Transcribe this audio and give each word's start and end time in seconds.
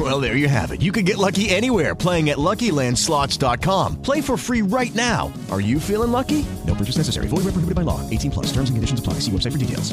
Well, 0.00 0.18
there 0.18 0.34
you 0.34 0.48
have 0.48 0.70
it. 0.70 0.80
You 0.80 0.92
can 0.92 1.04
get 1.04 1.18
lucky 1.18 1.50
anywhere 1.50 1.94
playing 1.94 2.30
at 2.30 2.38
LuckyLandSlots.com. 2.38 4.00
Play 4.00 4.22
for 4.22 4.38
free 4.38 4.62
right 4.62 4.94
now. 4.94 5.30
Are 5.50 5.60
you 5.60 5.78
feeling 5.78 6.10
lucky? 6.10 6.46
No 6.66 6.74
purchase 6.74 6.96
necessary. 6.96 7.28
Void 7.28 7.44
where 7.44 7.52
prohibited 7.52 7.74
by 7.74 7.82
law. 7.82 8.00
18 8.08 8.30
plus. 8.30 8.46
Terms 8.46 8.70
and 8.70 8.78
conditions 8.78 8.98
apply. 8.98 9.14
See 9.20 9.30
website 9.30 9.52
for 9.52 9.58
details. 9.58 9.92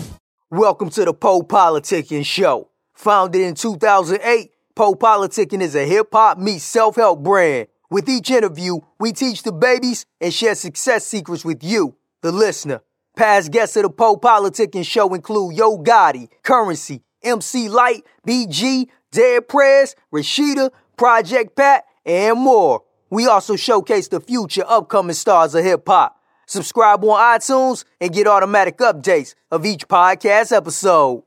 Welcome 0.50 0.92
to 0.92 1.04
the 1.04 1.14
Po 1.14 1.42
Politicking 1.42 2.26
Show. 2.26 2.70
Founded 2.94 3.42
in 3.42 3.56
2008, 3.56 4.50
Po 4.76 4.94
Politicking 4.94 5.62
is 5.62 5.76
a 5.76 5.86
hip 5.86 6.08
hop 6.14 6.38
meets 6.38 6.64
self 6.64 6.96
help 6.96 7.22
brand. 7.22 7.68
With 7.90 8.08
each 8.08 8.32
interview, 8.32 8.80
we 9.02 9.12
teach 9.12 9.44
the 9.44 9.52
babies 9.52 10.06
and 10.22 10.34
share 10.34 10.56
success 10.56 11.06
secrets 11.06 11.44
with 11.44 11.66
you, 11.66 11.98
the 12.22 12.32
listener. 12.32 12.80
Past 13.18 13.52
guests 13.52 13.76
of 13.76 13.84
the 13.84 13.90
Po 13.90 14.16
Politicking 14.16 14.86
Show 14.86 15.14
include 15.14 15.58
Yo 15.58 15.78
Gotti, 15.80 16.30
Currency, 16.44 17.02
MC 17.24 17.68
Lyte, 17.68 18.06
BG, 18.26 18.88
Dead 19.18 19.48
Prez, 19.48 19.96
Rasheeda, 20.14 20.70
Project 20.96 21.56
Pat, 21.56 21.86
and 22.06 22.40
more. 22.40 22.84
We 23.10 23.26
also 23.26 23.56
showcase 23.56 24.08
the 24.10 24.20
future 24.20 24.64
upcoming 24.68 25.16
stars 25.16 25.56
of 25.56 25.64
hip 25.64 25.82
hop. 25.88 26.22
Subscribe 26.46 27.04
on 27.04 27.20
iTunes 27.20 27.84
and 28.00 28.14
get 28.14 28.28
automatic 28.28 28.78
updates 28.78 29.34
of 29.50 29.66
each 29.66 29.88
podcast 29.88 30.56
episode. 30.56 31.24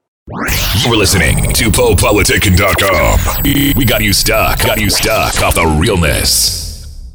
You're 0.85 0.97
listening 0.97 1.53
to 1.53 1.65
PoPolitickin.com. 1.65 3.43
We 3.77 3.85
got 3.85 4.05
you 4.05 4.13
stuck, 4.13 4.61
got 4.61 4.81
you 4.81 4.89
stuck 4.89 5.43
off 5.43 5.57
the 5.57 5.67
realness. 5.67 7.11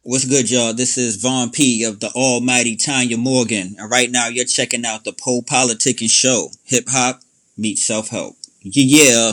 What's 0.00 0.24
good, 0.24 0.50
y'all? 0.50 0.72
This 0.72 0.96
is 0.96 1.16
Von 1.16 1.50
Pea 1.50 1.84
of 1.84 2.00
the 2.00 2.08
Almighty 2.12 2.74
Tanya 2.74 3.18
Morgan, 3.18 3.76
and 3.78 3.90
right 3.90 4.10
now 4.10 4.28
you're 4.28 4.46
checking 4.46 4.86
out 4.86 5.04
the 5.04 5.12
Po 5.12 5.42
Politicking 5.42 6.08
Show. 6.08 6.48
Hip 6.64 6.84
hop 6.88 7.20
meets 7.58 7.84
self 7.84 8.08
help. 8.08 8.36
Yeah. 8.68 9.32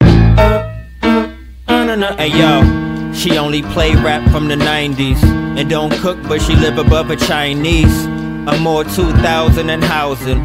Uh, 0.00 1.84
no, 1.84 1.94
no, 1.94 2.16
hey 2.16 2.26
yo, 2.26 3.12
she 3.14 3.38
only 3.38 3.62
play 3.62 3.94
rap 3.94 4.28
from 4.32 4.48
the 4.48 4.56
90s 4.56 5.22
and 5.56 5.70
don't 5.70 5.92
cook, 6.00 6.18
but 6.24 6.42
she 6.42 6.56
live 6.56 6.76
above 6.76 7.10
a 7.10 7.16
Chinese. 7.16 8.04
I'm 8.48 8.62
more 8.62 8.82
2000 8.82 9.70
and 9.70 9.84
housing. 9.84 10.40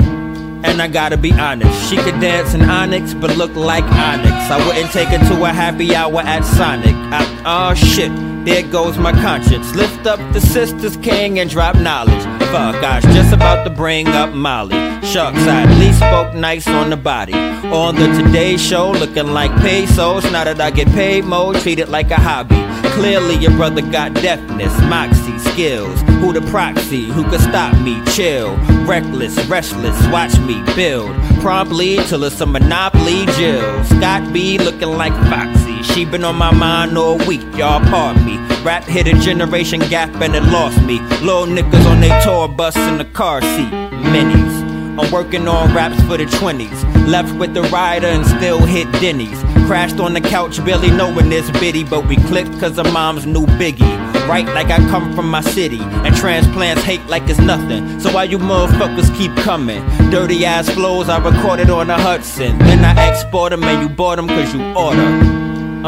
And 0.64 0.80
I 0.80 0.88
gotta 0.88 1.18
be 1.18 1.32
honest, 1.32 1.90
she 1.90 1.98
could 1.98 2.20
dance 2.20 2.54
in 2.54 2.62
Onyx, 2.70 3.16
but 3.16 3.36
look 3.36 3.56
like 3.56 3.84
Onyx. 3.86 4.32
I 4.32 4.64
wouldn't 4.68 4.92
take 4.92 5.08
her 5.08 5.18
to 5.30 5.46
a 5.46 5.50
happy 5.50 5.96
hour 5.96 6.22
at 6.22 6.46
Sonic. 6.46 6.94
I, 6.94 7.42
oh 7.46 7.74
shit, 7.74 8.12
there 8.48 8.64
goes 8.64 8.98
my 8.98 9.12
conscience. 9.12 9.76
Lift 9.76 10.08
up 10.08 10.20
the 10.32 10.40
sisters 10.40 10.96
king 10.98 11.40
and 11.40 11.50
drop 11.50 11.76
knowledge. 11.76 12.24
Fuck, 12.52 12.76
I 12.82 12.96
was 12.96 13.14
just 13.14 13.34
about 13.34 13.66
to 13.66 13.70
bring 13.70 14.08
up 14.08 14.34
Molly. 14.34 14.78
Shucks, 15.06 15.46
I 15.48 15.64
at 15.64 15.80
least 15.80 15.98
spoke 15.98 16.34
nice 16.34 16.68
on 16.68 16.90
the 16.90 16.98
body. 16.98 17.34
On 17.34 17.96
the 17.96 18.08
Today 18.24 18.56
Show, 18.56 18.92
looking 18.92 19.28
like 19.34 19.52
pesos. 19.58 20.24
Now 20.32 20.46
that 20.46 20.62
I 20.62 20.72
get 20.72 20.88
paid 20.88 21.26
more, 21.26 21.54
treat 21.56 21.80
it 21.80 21.90
like 21.90 22.10
a 22.10 22.16
hobby. 22.16 22.64
Clearly, 22.92 23.36
your 23.36 23.52
brother 23.52 23.82
got 23.82 24.14
deafness, 24.14 24.74
moxie, 24.84 25.38
skills. 25.52 26.00
Who 26.22 26.32
the 26.32 26.42
proxy? 26.50 27.04
Who 27.06 27.24
could 27.30 27.42
stop 27.42 27.78
me? 27.82 28.02
Chill, 28.14 28.56
reckless, 28.86 29.38
restless. 29.48 29.98
Watch 30.08 30.40
me 30.40 30.64
build 30.74 31.14
promptly 31.42 31.98
till 32.08 32.24
it's 32.24 32.40
a 32.40 32.46
monopoly. 32.46 33.26
Jill 33.38 33.84
Scott 33.84 34.32
B 34.32 34.58
looking 34.58 34.90
like 34.90 35.14
Foxy. 35.30 35.67
She 35.84 36.06
been 36.06 36.24
on 36.24 36.36
my 36.36 36.52
mind 36.52 36.98
all 36.98 37.18
week, 37.28 37.42
y'all 37.56 37.80
pardon 37.90 38.26
me. 38.26 38.38
Rap 38.64 38.84
hit 38.84 39.08
a 39.08 39.14
generation 39.20 39.80
gap 39.82 40.10
and 40.22 40.36
it 40.36 40.44
lost 40.44 40.82
me. 40.84 41.00
Little 41.22 41.46
niggas 41.46 41.86
on 41.90 42.02
they 42.02 42.22
tour 42.24 42.48
bus 42.48 42.76
in 42.76 42.98
the 42.98 43.06
car 43.06 43.42
seat, 43.42 43.72
minis. 44.12 44.58
I'm 45.00 45.12
working 45.12 45.48
on 45.48 45.76
raps 45.76 46.02
for 46.04 46.18
the 46.18 46.26
20s. 46.26 47.08
Left 47.08 47.32
with 47.36 47.54
the 47.54 47.62
rider 47.64 48.08
and 48.08 48.26
still 48.26 48.60
hit 48.60 48.92
Denny's. 48.94 49.40
Crashed 49.68 50.00
on 50.00 50.14
the 50.14 50.22
couch, 50.22 50.58
barely 50.66 50.90
knowing 50.90 51.30
this 51.30 51.50
bitty, 51.60 51.84
but 51.84 52.08
we 52.08 52.16
clicked 52.16 52.60
cause 52.60 52.78
her 52.78 52.92
mom's 52.92 53.26
new 53.26 53.46
biggie. 53.46 54.08
Right 54.28 54.46
like 54.48 54.72
I 54.72 54.78
come 54.90 55.16
from 55.16 55.30
my 55.30 55.42
city, 55.42 55.80
and 55.80 56.16
transplants 56.16 56.84
hate 56.84 57.06
like 57.06 57.30
it's 57.30 57.40
nothing. 57.40 58.00
So 58.00 58.12
why 58.12 58.24
you 58.24 58.40
motherfuckers 58.40 59.16
keep 59.18 59.36
coming? 59.38 59.86
Dirty 60.10 60.46
ass 60.46 60.68
flows 60.70 61.10
I 61.10 61.20
recorded 61.20 61.70
on 61.70 61.88
the 61.88 61.96
Hudson. 61.96 62.58
Then 62.58 62.84
I 62.84 62.94
export 63.08 63.52
them 63.52 63.64
and 63.64 63.88
you 63.88 63.96
bought 63.96 64.16
them 64.16 64.28
cause 64.28 64.54
you 64.54 64.64
order. 64.74 65.37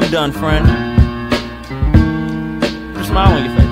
I'm 0.01 0.09
done, 0.11 0.31
friend. 0.31 0.65
Put 2.93 3.01
a 3.01 3.03
smile 3.03 3.33
on 3.33 3.43
your 3.43 3.53
face. 3.53 3.67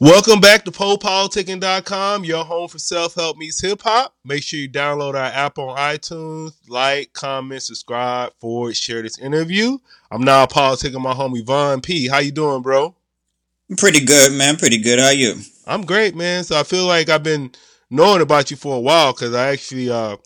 Welcome 0.00 0.40
back 0.40 0.64
to 0.64 0.70
PoPolitickin.com, 0.70 2.24
your 2.24 2.46
home 2.46 2.68
for 2.68 2.78
self-help 2.78 3.36
meets 3.36 3.60
hip-hop. 3.60 4.14
Make 4.24 4.42
sure 4.42 4.58
you 4.58 4.70
download 4.70 5.12
our 5.12 5.26
app 5.26 5.58
on 5.58 5.76
iTunes, 5.76 6.54
like, 6.66 7.12
comment, 7.12 7.62
subscribe, 7.62 8.32
forward, 8.40 8.74
share 8.74 9.02
this 9.02 9.18
interview. 9.18 9.76
I'm 10.10 10.22
now 10.22 10.46
politicking 10.46 11.02
my 11.02 11.12
homie 11.12 11.44
Von 11.44 11.82
Pea. 11.82 12.08
How 12.08 12.20
you 12.20 12.32
doing, 12.32 12.62
bro? 12.62 12.94
Pretty 13.76 14.04
good, 14.04 14.32
man. 14.32 14.56
Pretty 14.56 14.78
good. 14.78 14.98
How 14.98 15.10
you? 15.10 15.36
I'm 15.66 15.82
great, 15.82 16.16
man. 16.16 16.44
So 16.44 16.58
I 16.58 16.64
feel 16.64 16.86
like 16.86 17.08
I've 17.08 17.22
been 17.22 17.52
knowing 17.90 18.22
about 18.22 18.50
you 18.50 18.56
for 18.56 18.76
a 18.76 18.80
while 18.80 19.12
because 19.12 19.34
I 19.34 19.48
actually 19.48 19.90
uh 19.90 20.16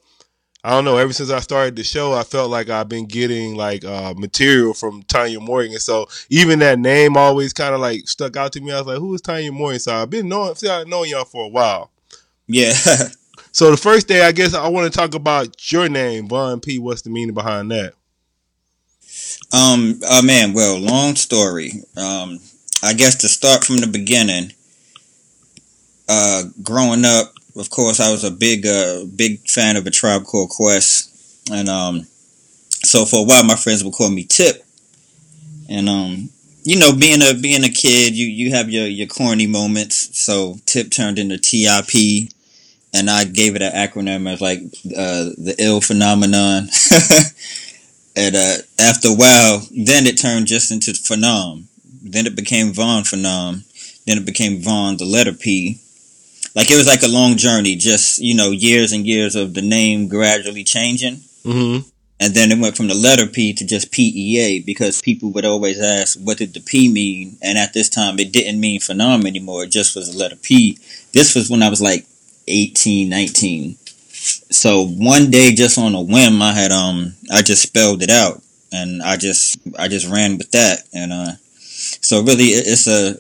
I 0.66 0.71
don't 0.71 0.87
know. 0.87 0.97
Ever 0.97 1.12
since 1.12 1.28
I 1.31 1.41
started 1.41 1.77
the 1.77 1.84
show, 1.84 2.15
I 2.15 2.22
felt 2.22 2.50
like 2.50 2.71
I've 2.71 2.88
been 2.88 3.05
getting 3.05 3.55
like 3.55 3.84
uh, 3.84 4.15
material 4.16 4.72
from 4.72 5.03
Tanya 5.03 5.38
Morgan. 5.38 5.78
So 5.78 6.06
even 6.31 6.59
that 6.60 6.78
name 6.78 7.19
always 7.19 7.53
kind 7.53 7.75
of 7.75 7.82
like 7.82 8.09
stuck 8.09 8.38
out 8.38 8.53
to 8.55 8.62
me. 8.62 8.72
I 8.72 8.78
was 8.78 8.87
like, 8.87 8.97
"Who 8.97 9.12
is 9.12 9.21
Tanya 9.21 9.53
Morgan?" 9.53 9.78
So 9.78 9.94
I've 9.94 10.09
been 10.09 10.26
knowing, 10.26 10.55
see, 10.55 10.71
I've 10.71 10.88
known 10.88 11.06
y'all 11.06 11.26
for 11.26 11.44
a 11.44 11.49
while. 11.49 11.91
Yeah. 12.47 12.72
so 13.53 13.71
the 13.71 13.76
first 13.76 14.09
day, 14.09 14.22
I 14.22 14.32
guess 14.32 14.55
I 14.55 14.66
want 14.69 14.91
to 14.91 14.99
talk 14.99 15.15
about 15.15 15.71
your 15.71 15.91
name, 15.91 16.28
Von 16.28 16.61
Pea. 16.61 16.78
What's 16.78 17.03
the 17.03 17.11
meaning 17.11 17.34
behind 17.34 17.71
that? 17.71 17.93
Um. 19.53 20.00
Oh 20.09 20.22
man. 20.22 20.55
Well, 20.55 20.78
long 20.78 21.15
story. 21.16 21.72
Um. 21.94 22.41
I 22.84 22.92
guess 22.92 23.14
to 23.16 23.28
start 23.28 23.64
from 23.64 23.78
the 23.78 23.86
beginning. 23.86 24.52
Uh, 26.06 26.42
growing 26.62 27.06
up, 27.06 27.32
of 27.56 27.70
course, 27.70 27.98
I 27.98 28.12
was 28.12 28.24
a 28.24 28.30
big, 28.30 28.66
uh, 28.66 29.04
big 29.16 29.48
fan 29.48 29.76
of 29.76 29.86
a 29.86 29.90
tribe 29.90 30.24
called 30.24 30.50
Quest, 30.50 31.48
and 31.50 31.70
um, 31.70 32.06
so 32.84 33.06
for 33.06 33.20
a 33.20 33.22
while, 33.22 33.42
my 33.42 33.56
friends 33.56 33.82
would 33.82 33.94
call 33.94 34.10
me 34.10 34.24
Tip, 34.24 34.66
and 35.70 35.88
um, 35.88 36.28
you 36.62 36.78
know, 36.78 36.94
being 36.94 37.22
a 37.22 37.32
being 37.32 37.64
a 37.64 37.70
kid, 37.70 38.14
you 38.14 38.26
you 38.26 38.50
have 38.50 38.68
your 38.68 38.86
your 38.86 39.06
corny 39.06 39.46
moments. 39.46 40.18
So 40.18 40.58
Tip 40.66 40.90
turned 40.90 41.18
into 41.18 41.38
TIP, 41.38 42.28
and 42.92 43.08
I 43.08 43.24
gave 43.24 43.56
it 43.56 43.62
an 43.62 43.72
acronym 43.72 44.30
as 44.30 44.42
like 44.42 44.60
uh, 44.94 45.32
the 45.38 45.54
ill 45.58 45.80
phenomenon. 45.80 46.68
and 48.16 48.36
uh, 48.36 48.56
after 48.78 49.08
a 49.08 49.14
while, 49.14 49.66
then 49.70 50.06
it 50.06 50.18
turned 50.18 50.48
just 50.48 50.70
into 50.70 50.90
Phenom. 50.90 51.64
Then 52.04 52.26
it 52.26 52.37
became 52.37 52.72
Von 52.72 53.03
Phenom. 53.03 53.65
Then 54.06 54.19
it 54.19 54.26
became 54.26 54.60
Von, 54.60 54.97
the 54.98 55.04
letter 55.04 55.32
P 55.32 55.81
like 56.54 56.70
it 56.70 56.76
was 56.76 56.87
like 56.87 57.03
a 57.03 57.09
long 57.09 57.37
journey, 57.37 57.76
just 57.76 58.20
you 58.20 58.34
know, 58.34 58.50
years 58.50 58.92
and 58.92 59.06
years 59.06 59.34
of 59.34 59.54
the 59.54 59.62
name 59.62 60.09
gradually 60.09 60.64
changing. 60.64 61.16
Mm-hmm. 61.44 61.88
And 62.20 62.32
then 62.32 62.53
it 62.53 62.59
went 62.59 62.76
from 62.76 62.87
the 62.87 62.94
letter 62.94 63.26
P 63.26 63.53
to 63.54 63.66
just 63.66 63.91
PEA 63.91 64.60
because 64.60 65.03
people 65.03 65.31
would 65.32 65.44
always 65.44 65.81
ask, 65.81 66.19
what 66.19 66.38
did 66.38 66.55
the 66.55 66.61
P 66.61 66.88
mean? 66.88 67.37
And 67.43 67.58
at 67.58 67.75
this 67.75 67.88
time, 67.88 68.20
it 68.20 68.32
didn't 68.32 68.61
mean 68.61 68.81
phenom 68.81 69.26
anymore. 69.26 69.64
It 69.64 69.73
just 69.73 69.96
was 69.96 70.12
the 70.12 70.19
letter 70.19 70.37
P. 70.37 70.78
This 71.12 71.34
was 71.34 71.50
when 71.50 71.62
I 71.62 71.69
was 71.69 71.82
like 71.82 72.06
18, 72.46 73.08
19. 73.08 73.76
So 74.50 74.87
one 74.87 75.31
day, 75.31 75.52
just 75.52 75.76
on 75.76 75.94
a 75.94 76.00
whim, 76.00 76.40
I 76.40 76.52
had, 76.52 76.70
um, 76.70 77.14
I 77.32 77.43
just 77.43 77.62
spelled 77.62 78.02
it 78.02 78.11
out 78.11 78.43
and 78.73 79.02
I 79.02 79.17
just, 79.17 79.58
I 79.76 79.88
just 79.88 80.08
ran 80.08 80.38
with 80.38 80.52
that. 80.52 80.84
And, 80.94 81.12
uh, 81.12 81.32
so 82.00 82.23
really 82.23 82.46
it's 82.46 82.87
a, 82.87 83.17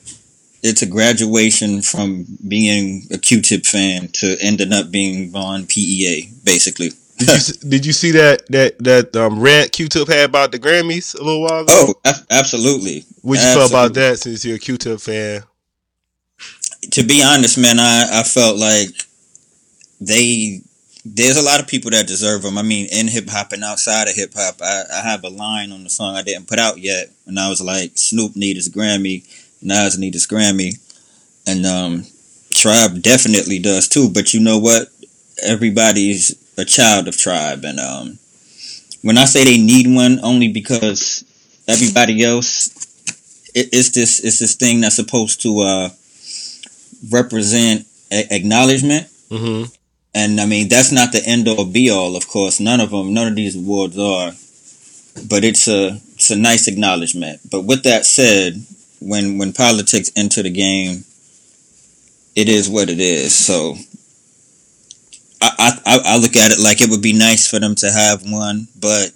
it's 0.62 0.82
a 0.82 0.86
graduation 0.86 1.82
from 1.82 2.24
being 2.48 3.06
a 3.10 3.18
Q-Tip 3.18 3.66
fan 3.66 4.08
to 4.14 4.36
ending 4.40 4.72
up 4.72 4.90
being 4.90 5.30
Von 5.30 5.66
PEA, 5.66 6.30
basically. 6.42 6.90
did, 7.18 7.48
you, 7.48 7.54
did 7.68 7.86
you 7.86 7.92
see 7.92 8.10
that 8.12 8.46
that 8.48 8.78
that 8.78 9.14
um, 9.14 9.38
rant 9.40 9.72
Q-Tip 9.72 10.08
had 10.08 10.30
about 10.30 10.52
the 10.52 10.58
Grammys 10.58 11.14
a 11.14 11.22
little 11.22 11.42
while 11.42 11.62
ago? 11.62 11.94
Oh, 12.04 12.12
absolutely. 12.30 13.04
What 13.20 13.34
you 13.34 13.54
felt 13.54 13.70
about 13.70 13.94
that 13.94 14.18
since 14.18 14.44
you're 14.44 14.56
a 14.56 14.58
Q-Tip 14.58 15.00
fan? 15.00 15.42
To 16.92 17.02
be 17.02 17.22
honest, 17.22 17.58
man, 17.58 17.78
I 17.78 18.20
I 18.20 18.22
felt 18.22 18.58
like 18.58 18.88
they 20.00 20.62
there's 21.04 21.36
a 21.36 21.42
lot 21.42 21.60
of 21.60 21.66
people 21.66 21.90
that 21.90 22.06
deserve 22.06 22.42
them. 22.42 22.56
I 22.56 22.62
mean, 22.62 22.88
in 22.90 23.08
hip 23.08 23.28
hop 23.28 23.52
and 23.52 23.62
outside 23.62 24.08
of 24.08 24.14
hip 24.14 24.32
hop, 24.34 24.56
I, 24.62 24.84
I 24.92 25.00
have 25.02 25.22
a 25.24 25.28
line 25.28 25.70
on 25.70 25.84
the 25.84 25.90
song 25.90 26.16
I 26.16 26.22
didn't 26.22 26.48
put 26.48 26.58
out 26.58 26.78
yet, 26.78 27.10
and 27.26 27.38
I 27.38 27.48
was 27.48 27.60
like, 27.60 27.92
Snoop 27.98 28.36
need 28.36 28.56
his 28.56 28.70
Grammy, 28.70 29.24
Nas 29.60 29.98
need 29.98 30.14
his 30.14 30.26
Grammy, 30.26 30.78
and 31.46 31.66
um, 31.66 32.04
Tribe 32.52 33.02
definitely 33.02 33.58
does 33.58 33.88
too. 33.88 34.08
But 34.10 34.32
you 34.32 34.40
know 34.40 34.58
what? 34.58 34.88
Everybody's 35.42 36.34
a 36.56 36.64
child 36.64 37.06
of 37.08 37.16
Tribe, 37.18 37.64
and 37.64 37.78
um, 37.78 38.18
when 39.02 39.18
I 39.18 39.26
say 39.26 39.44
they 39.44 39.58
need 39.58 39.86
one, 39.94 40.20
only 40.22 40.48
because 40.52 41.22
everybody 41.68 42.24
else, 42.24 42.68
it, 43.54 43.68
it's 43.72 43.90
this 43.90 44.24
it's 44.24 44.38
this 44.38 44.54
thing 44.54 44.80
that's 44.80 44.96
supposed 44.96 45.42
to 45.42 45.60
uh, 45.60 45.88
represent 47.10 47.86
a- 48.10 48.34
acknowledgement. 48.34 49.06
Mm-hmm. 49.28 49.70
And 50.14 50.40
I 50.40 50.46
mean, 50.46 50.68
that's 50.68 50.92
not 50.92 51.12
the 51.12 51.24
end 51.26 51.48
all 51.48 51.64
be 51.64 51.90
all, 51.90 52.16
of 52.16 52.28
course. 52.28 52.60
None 52.60 52.80
of 52.80 52.90
them, 52.90 53.12
none 53.12 53.26
of 53.28 53.34
these 53.34 53.56
awards 53.56 53.98
are. 53.98 54.32
But 55.28 55.44
it's 55.44 55.68
a 55.68 56.00
it's 56.14 56.30
a 56.30 56.36
nice 56.36 56.68
acknowledgement. 56.68 57.40
But 57.50 57.62
with 57.62 57.82
that 57.82 58.04
said, 58.04 58.64
when 59.00 59.38
when 59.38 59.52
politics 59.52 60.10
enter 60.16 60.42
the 60.42 60.50
game, 60.50 61.04
it 62.34 62.48
is 62.48 62.68
what 62.68 62.88
it 62.88 63.00
is. 63.00 63.34
So 63.34 63.74
I, 65.40 65.78
I 65.84 66.00
I 66.04 66.16
look 66.18 66.36
at 66.36 66.52
it 66.52 66.58
like 66.58 66.80
it 66.80 66.90
would 66.90 67.02
be 67.02 67.12
nice 67.12 67.48
for 67.48 67.58
them 67.58 67.74
to 67.76 67.90
have 67.90 68.22
one, 68.24 68.68
but 68.78 69.12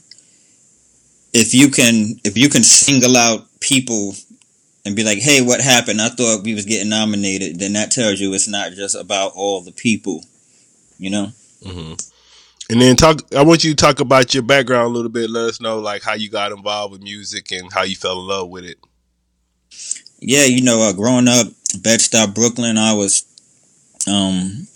if 1.33 1.55
you 1.55 1.71
can 1.71 2.21
if 2.25 2.37
you 2.37 2.49
can 2.49 2.63
single 2.63 3.17
out 3.17 3.47
people 3.61 4.15
and 4.85 4.97
be 4.97 5.05
like, 5.05 5.19
hey, 5.19 5.43
what 5.43 5.61
happened? 5.61 6.01
I 6.01 6.09
thought 6.09 6.45
we 6.45 6.55
was 6.55 6.65
getting 6.65 6.89
nominated. 6.89 7.59
Then 7.59 7.75
that 7.75 7.91
tells 7.91 8.21
you 8.21 8.33
it's 8.33 8.49
not 8.49 8.73
just 8.73 8.95
about 8.95 9.33
all 9.35 9.61
the 9.61 9.73
people 9.73 10.23
you 10.99 11.11
know. 11.11 11.33
Mm-hmm. 11.65 11.95
And 12.71 12.83
then 12.83 12.97
talk. 12.97 13.23
I 13.35 13.43
want 13.43 13.65
you 13.65 13.71
to 13.71 13.77
talk 13.77 14.01
about 14.01 14.35
your 14.35 14.43
background 14.43 14.87
a 14.87 14.95
little 14.95 15.11
bit. 15.11 15.31
Let 15.31 15.49
us 15.49 15.61
know 15.61 15.79
like 15.79 16.03
how 16.03 16.15
you 16.15 16.29
got 16.29 16.53
involved 16.53 16.93
with 16.93 17.03
music 17.03 17.51
and 17.51 17.73
how 17.73 17.83
you 17.83 17.97
fell 17.97 18.21
in 18.21 18.27
love 18.27 18.51
with 18.51 18.65
it. 18.65 18.79
Yeah, 20.21 20.45
you 20.45 20.63
know, 20.63 20.83
uh, 20.83 20.93
growing 20.93 21.29
up 21.29 21.47
Bed 21.81 22.01
Stuy, 22.01 22.35
Brooklyn, 22.35 22.77
I 22.77 22.93
was, 22.93 23.25
um, 24.07 24.67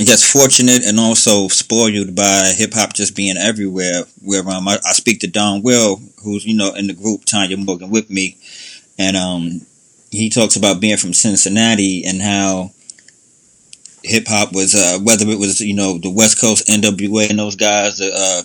I 0.00 0.04
guess, 0.04 0.28
fortunate 0.30 0.84
and 0.84 0.98
also 0.98 1.48
spoiled 1.48 2.14
by 2.14 2.52
hip 2.56 2.74
hop 2.74 2.92
just 2.92 3.16
being 3.16 3.36
everywhere. 3.38 4.02
Where 4.22 4.46
um, 4.46 4.68
I, 4.68 4.78
I 4.84 4.92
speak 4.92 5.20
to 5.20 5.28
Donwill, 5.28 6.00
who's 6.22 6.44
you 6.44 6.54
know 6.54 6.74
in 6.74 6.88
the 6.88 6.94
group 6.94 7.24
Tanya 7.24 7.56
Morgan 7.56 7.88
with 7.88 8.10
me, 8.10 8.36
and 8.98 9.16
um, 9.16 9.66
he 10.10 10.28
talks 10.28 10.56
about 10.56 10.80
being 10.80 10.98
from 10.98 11.14
Cincinnati 11.14 12.04
and 12.04 12.20
how 12.20 12.72
hip 14.02 14.26
hop 14.28 14.52
was 14.52 14.74
uh, 14.74 14.98
whether 15.02 15.28
it 15.28 15.38
was 15.38 15.60
you 15.60 15.74
know 15.74 15.98
the 15.98 16.10
West 16.10 16.40
Coast 16.40 16.68
NWA 16.68 17.30
and 17.30 17.38
those 17.38 17.56
guys, 17.56 17.98
the 17.98 18.12
uh, 18.14 18.42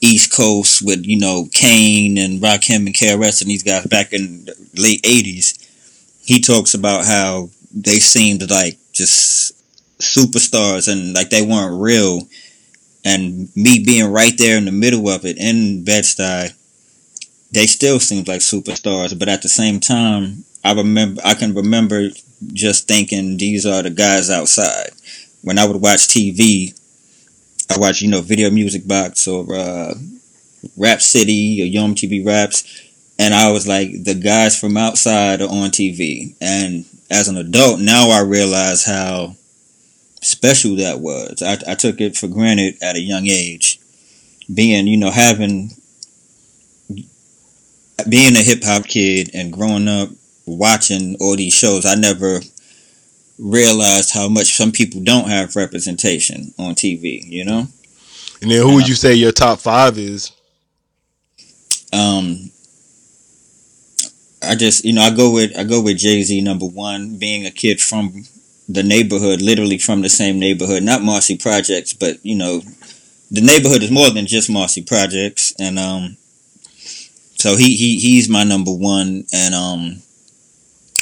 East 0.00 0.32
Coast 0.34 0.82
with 0.82 1.04
you 1.04 1.18
know 1.18 1.48
Kane 1.52 2.18
and 2.18 2.40
Rakim 2.40 2.86
and 2.86 2.94
KRS 2.94 3.42
and 3.42 3.50
these 3.50 3.62
guys 3.62 3.86
back 3.86 4.12
in 4.12 4.44
the 4.46 4.54
late 4.76 5.02
'80s. 5.02 5.56
He 6.22 6.40
talks 6.40 6.74
about 6.74 7.04
how 7.04 7.50
they 7.72 7.98
seemed 7.98 8.48
like 8.50 8.78
just 8.92 9.52
superstars 9.98 10.90
and 10.90 11.14
like 11.14 11.30
they 11.30 11.42
weren't 11.42 11.80
real. 11.80 12.22
And 13.04 13.48
me 13.56 13.82
being 13.82 14.12
right 14.12 14.36
there 14.36 14.58
in 14.58 14.66
the 14.66 14.72
middle 14.72 15.08
of 15.08 15.24
it 15.24 15.38
in 15.38 15.84
Bed 15.84 16.04
Stuy, 16.04 16.52
they 17.52 17.66
still 17.66 17.98
seemed 17.98 18.28
like 18.28 18.40
superstars. 18.40 19.18
But 19.18 19.28
at 19.28 19.42
the 19.42 19.48
same 19.48 19.80
time, 19.80 20.44
I 20.62 20.74
remember 20.74 21.22
I 21.24 21.34
can 21.34 21.54
remember 21.54 22.10
just 22.52 22.88
thinking 22.88 23.36
these 23.36 23.66
are 23.66 23.82
the 23.82 23.90
guys 23.90 24.30
outside. 24.30 24.90
When 25.42 25.58
I 25.58 25.66
would 25.66 25.80
watch 25.80 26.08
TV, 26.08 26.78
I 27.70 27.78
watch 27.78 28.02
you 28.02 28.10
know 28.10 28.20
Video 28.20 28.50
Music 28.50 28.86
Box 28.86 29.26
or 29.26 29.46
uh, 29.54 29.94
Rap 30.76 31.00
City 31.00 31.62
or 31.62 31.66
Yo 31.66 31.82
MTV 31.82 32.26
Raps, 32.26 32.64
and 33.18 33.34
I 33.34 33.50
was 33.50 33.66
like 33.66 33.90
the 34.04 34.14
guys 34.14 34.58
from 34.58 34.76
outside 34.76 35.40
are 35.40 35.48
on 35.48 35.70
TV. 35.70 36.34
And 36.40 36.84
as 37.10 37.28
an 37.28 37.36
adult, 37.36 37.80
now 37.80 38.10
I 38.10 38.20
realize 38.20 38.84
how 38.84 39.36
special 40.20 40.76
that 40.76 41.00
was. 41.00 41.42
I, 41.42 41.58
I 41.66 41.74
took 41.74 42.00
it 42.00 42.16
for 42.16 42.28
granted 42.28 42.76
at 42.82 42.96
a 42.96 43.00
young 43.00 43.26
age, 43.26 43.80
being 44.52 44.86
you 44.86 44.96
know 44.96 45.10
having 45.10 45.70
being 48.08 48.36
a 48.36 48.42
hip 48.42 48.64
hop 48.64 48.84
kid 48.84 49.30
and 49.34 49.52
growing 49.52 49.88
up 49.88 50.10
watching 50.56 51.16
all 51.20 51.36
these 51.36 51.54
shows, 51.54 51.86
I 51.86 51.94
never 51.94 52.40
realized 53.38 54.12
how 54.12 54.28
much 54.28 54.54
some 54.54 54.70
people 54.70 55.00
don't 55.00 55.28
have 55.28 55.56
representation 55.56 56.52
on 56.58 56.74
TV, 56.74 57.22
you 57.24 57.44
know? 57.44 57.66
And 58.42 58.50
then 58.50 58.62
who 58.62 58.74
would 58.74 58.88
you 58.88 58.94
say 58.94 59.14
your 59.14 59.32
top 59.32 59.60
five 59.60 59.98
is? 59.98 60.32
Um 61.92 62.50
I 64.42 64.54
just 64.54 64.84
you 64.84 64.92
know, 64.92 65.02
I 65.02 65.10
go 65.10 65.30
with 65.30 65.58
I 65.58 65.64
go 65.64 65.80
with 65.82 65.98
Jay 65.98 66.22
Z 66.22 66.40
number 66.40 66.66
one, 66.66 67.18
being 67.18 67.46
a 67.46 67.50
kid 67.50 67.80
from 67.80 68.24
the 68.68 68.82
neighborhood, 68.82 69.42
literally 69.42 69.78
from 69.78 70.02
the 70.02 70.08
same 70.08 70.38
neighborhood, 70.38 70.82
not 70.82 71.02
Marcy 71.02 71.36
Projects, 71.36 71.92
but 71.92 72.24
you 72.24 72.36
know, 72.36 72.62
the 73.30 73.40
neighborhood 73.40 73.82
is 73.82 73.90
more 73.90 74.10
than 74.10 74.26
just 74.26 74.50
Marcy 74.50 74.82
Projects. 74.82 75.52
And 75.58 75.78
um 75.78 76.16
so 77.36 77.56
he, 77.56 77.76
he 77.76 77.98
he's 77.98 78.28
my 78.28 78.44
number 78.44 78.72
one 78.72 79.24
and 79.32 79.54
um 79.54 80.02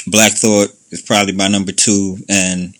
Black 0.09 0.33
Thought 0.33 0.69
is 0.91 1.01
probably 1.01 1.33
my 1.33 1.47
number 1.47 1.71
two, 1.71 2.17
and 2.27 2.75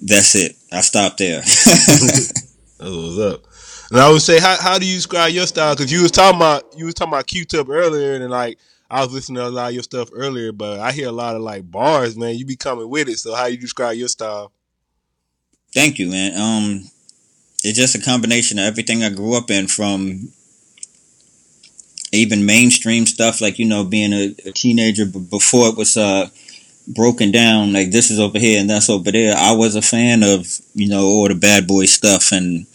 that's 0.00 0.34
it. 0.34 0.56
I 0.72 0.80
stopped 0.80 1.18
there. 1.18 1.40
that's 1.40 2.32
what's 2.78 3.18
up. 3.18 3.42
And 3.90 4.00
I 4.00 4.10
would 4.10 4.22
say, 4.22 4.40
how 4.40 4.56
how 4.60 4.78
do 4.78 4.86
you 4.86 4.96
describe 4.96 5.32
your 5.32 5.46
style? 5.46 5.74
Because 5.74 5.92
you 5.92 6.02
was 6.02 6.10
talking 6.10 6.36
about 6.36 6.76
you 6.76 6.86
was 6.86 6.94
talking 6.94 7.12
about 7.12 7.26
Q-Tip 7.26 7.68
earlier, 7.68 8.14
and 8.14 8.30
like 8.30 8.58
I 8.90 9.00
was 9.00 9.12
listening 9.12 9.36
to 9.36 9.48
a 9.48 9.50
lot 9.50 9.68
of 9.68 9.74
your 9.74 9.82
stuff 9.82 10.10
earlier, 10.12 10.52
but 10.52 10.80
I 10.80 10.92
hear 10.92 11.08
a 11.08 11.12
lot 11.12 11.36
of 11.36 11.42
like 11.42 11.70
bars, 11.70 12.16
man. 12.16 12.36
You 12.36 12.44
be 12.44 12.56
coming 12.56 12.88
with 12.88 13.08
it. 13.08 13.18
So 13.18 13.34
how 13.34 13.46
do 13.46 13.52
you 13.52 13.58
describe 13.58 13.96
your 13.96 14.08
style? 14.08 14.52
Thank 15.72 15.98
you, 15.98 16.08
man. 16.08 16.40
Um, 16.40 16.90
it's 17.62 17.78
just 17.78 17.94
a 17.94 18.00
combination 18.00 18.58
of 18.58 18.66
everything 18.66 19.02
I 19.02 19.10
grew 19.10 19.36
up 19.36 19.50
in, 19.50 19.66
from 19.66 20.28
even 22.12 22.46
mainstream 22.46 23.06
stuff 23.06 23.40
like 23.40 23.58
you 23.58 23.64
know 23.64 23.84
being 23.84 24.12
a, 24.12 24.34
a 24.46 24.52
teenager 24.52 25.04
before 25.04 25.68
it 25.68 25.76
was 25.76 25.96
uh 25.96 26.28
broken 26.86 27.30
down 27.30 27.72
like 27.72 27.90
this 27.90 28.10
is 28.10 28.20
over 28.20 28.38
here 28.38 28.60
and 28.60 28.68
that's 28.68 28.90
over 28.90 29.10
there. 29.10 29.34
I 29.36 29.52
was 29.52 29.74
a 29.74 29.82
fan 29.82 30.22
of 30.22 30.46
you 30.74 30.88
know 30.88 31.04
all 31.04 31.28
the 31.28 31.34
bad 31.34 31.66
boy 31.66 31.86
stuff 31.86 32.32
and 32.32 32.66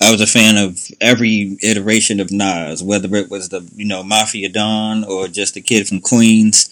I 0.00 0.10
was 0.10 0.20
a 0.20 0.26
fan 0.26 0.56
of 0.58 0.78
every 1.00 1.56
iteration 1.62 2.20
of 2.20 2.30
Nas, 2.30 2.82
whether 2.82 3.14
it 3.16 3.30
was 3.30 3.48
the 3.48 3.68
you 3.74 3.86
know 3.86 4.02
Mafia 4.02 4.48
Don 4.48 5.04
or 5.04 5.28
just 5.28 5.54
the 5.54 5.60
kid 5.60 5.88
from 5.88 6.00
Queens. 6.00 6.70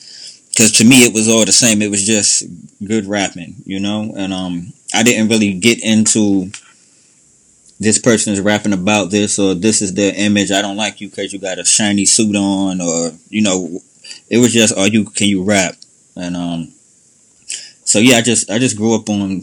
Because 0.51 0.73
to 0.73 0.85
me 0.85 1.05
it 1.05 1.15
was 1.15 1.29
all 1.29 1.47
the 1.47 1.53
same. 1.53 1.81
It 1.81 1.91
was 1.91 2.07
just 2.07 2.45
good 2.85 3.07
rapping, 3.07 3.57
you 3.65 3.81
know. 3.81 4.13
And 4.15 4.35
um, 4.35 4.73
I 4.95 5.03
didn't 5.03 5.29
really 5.29 5.55
get 5.55 5.83
into 5.83 6.51
this 7.81 7.99
person 7.99 8.33
is 8.33 8.41
rapping 8.41 8.75
about 8.75 9.11
this 9.11 9.39
or 9.39 9.55
this 9.55 9.81
is 9.81 9.95
their 9.95 10.13
image. 10.15 10.51
I 10.51 10.61
don't 10.61 10.77
like 10.77 11.01
you 11.01 11.09
because 11.09 11.33
you 11.33 11.39
got 11.39 11.59
a 11.59 11.65
shiny 11.65 12.05
suit 12.05 12.37
on 12.37 12.81
or 12.81 13.13
you 13.29 13.43
know. 13.43 13.81
It 14.29 14.39
was 14.39 14.53
just, 14.53 14.77
are 14.77 14.89
you 14.89 15.05
can 15.05 15.29
you 15.29 15.43
rap? 15.43 15.77
And 16.17 16.37
um, 16.37 16.73
so 17.93 17.99
yeah, 17.99 18.17
I 18.17 18.23
just 18.23 18.51
I 18.51 18.59
just 18.59 18.79
grew 18.79 18.95
up 18.95 19.11
on 19.11 19.43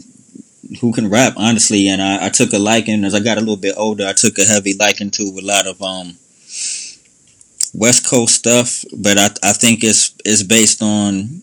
who 0.80 0.92
can 0.92 1.08
rap 1.08 1.34
honestly, 1.36 1.88
and 1.88 2.02
I, 2.02 2.26
I 2.26 2.28
took 2.30 2.52
a 2.52 2.58
liking 2.58 3.04
as 3.04 3.14
I 3.14 3.20
got 3.20 3.36
a 3.36 3.40
little 3.40 3.56
bit 3.56 3.76
older. 3.76 4.04
I 4.04 4.12
took 4.12 4.38
a 4.38 4.44
heavy 4.44 4.74
liking 4.74 5.12
to 5.12 5.22
a 5.22 5.40
lot 5.40 5.68
of 5.68 5.80
um 5.80 6.16
West 7.72 8.04
Coast 8.04 8.34
stuff, 8.34 8.84
but 8.96 9.18
I 9.18 9.28
I 9.44 9.52
think 9.52 9.84
it's 9.84 10.16
it's 10.24 10.42
based 10.42 10.82
on 10.82 11.42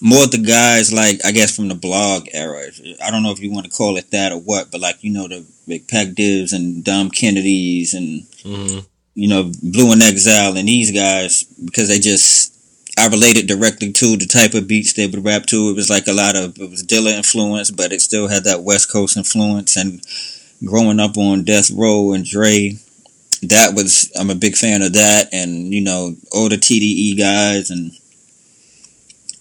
more 0.00 0.24
of 0.24 0.32
the 0.32 0.38
guys 0.38 0.92
like 0.92 1.24
I 1.24 1.30
guess 1.30 1.54
from 1.54 1.68
the 1.68 1.76
blog 1.76 2.26
era. 2.32 2.64
I 3.00 3.12
don't 3.12 3.22
know 3.22 3.30
if 3.30 3.38
you 3.38 3.52
want 3.52 3.66
to 3.66 3.76
call 3.76 3.96
it 3.98 4.10
that 4.10 4.32
or 4.32 4.40
what, 4.40 4.72
but 4.72 4.80
like 4.80 5.04
you 5.04 5.12
know 5.12 5.28
the 5.28 5.46
Big 5.68 5.86
Pac 5.86 6.14
Divs 6.14 6.52
and 6.52 6.82
Dom 6.82 7.08
Kennedys 7.08 7.94
and 7.94 8.22
mm-hmm. 8.42 8.80
you 9.14 9.28
know 9.28 9.52
Blu 9.62 9.92
and 9.92 10.02
Exile 10.02 10.56
and 10.56 10.66
these 10.66 10.90
guys 10.90 11.44
because 11.44 11.86
they 11.86 12.00
just 12.00 12.37
I 12.98 13.06
related 13.06 13.46
directly 13.46 13.92
to 13.92 14.16
the 14.16 14.26
type 14.26 14.54
of 14.54 14.66
beats 14.66 14.92
they 14.92 15.06
would 15.06 15.24
rap 15.24 15.46
to. 15.46 15.70
It 15.70 15.76
was 15.76 15.88
like 15.88 16.06
a 16.08 16.12
lot 16.12 16.36
of 16.36 16.58
it 16.58 16.70
was 16.70 16.82
Dilla 16.82 17.12
influence, 17.12 17.70
but 17.70 17.92
it 17.92 18.00
still 18.00 18.28
had 18.28 18.44
that 18.44 18.62
West 18.62 18.90
Coast 18.90 19.16
influence. 19.16 19.76
And 19.76 20.02
growing 20.64 20.98
up 20.98 21.16
on 21.16 21.44
Death 21.44 21.70
Row 21.70 22.12
and 22.12 22.24
Dre, 22.24 22.76
that 23.42 23.74
was 23.74 24.10
I'm 24.18 24.30
a 24.30 24.34
big 24.34 24.56
fan 24.56 24.82
of 24.82 24.92
that. 24.94 25.28
And 25.32 25.72
you 25.72 25.80
know 25.80 26.16
all 26.32 26.48
the 26.48 26.56
TDE 26.56 27.16
guys 27.18 27.70
and 27.70 27.92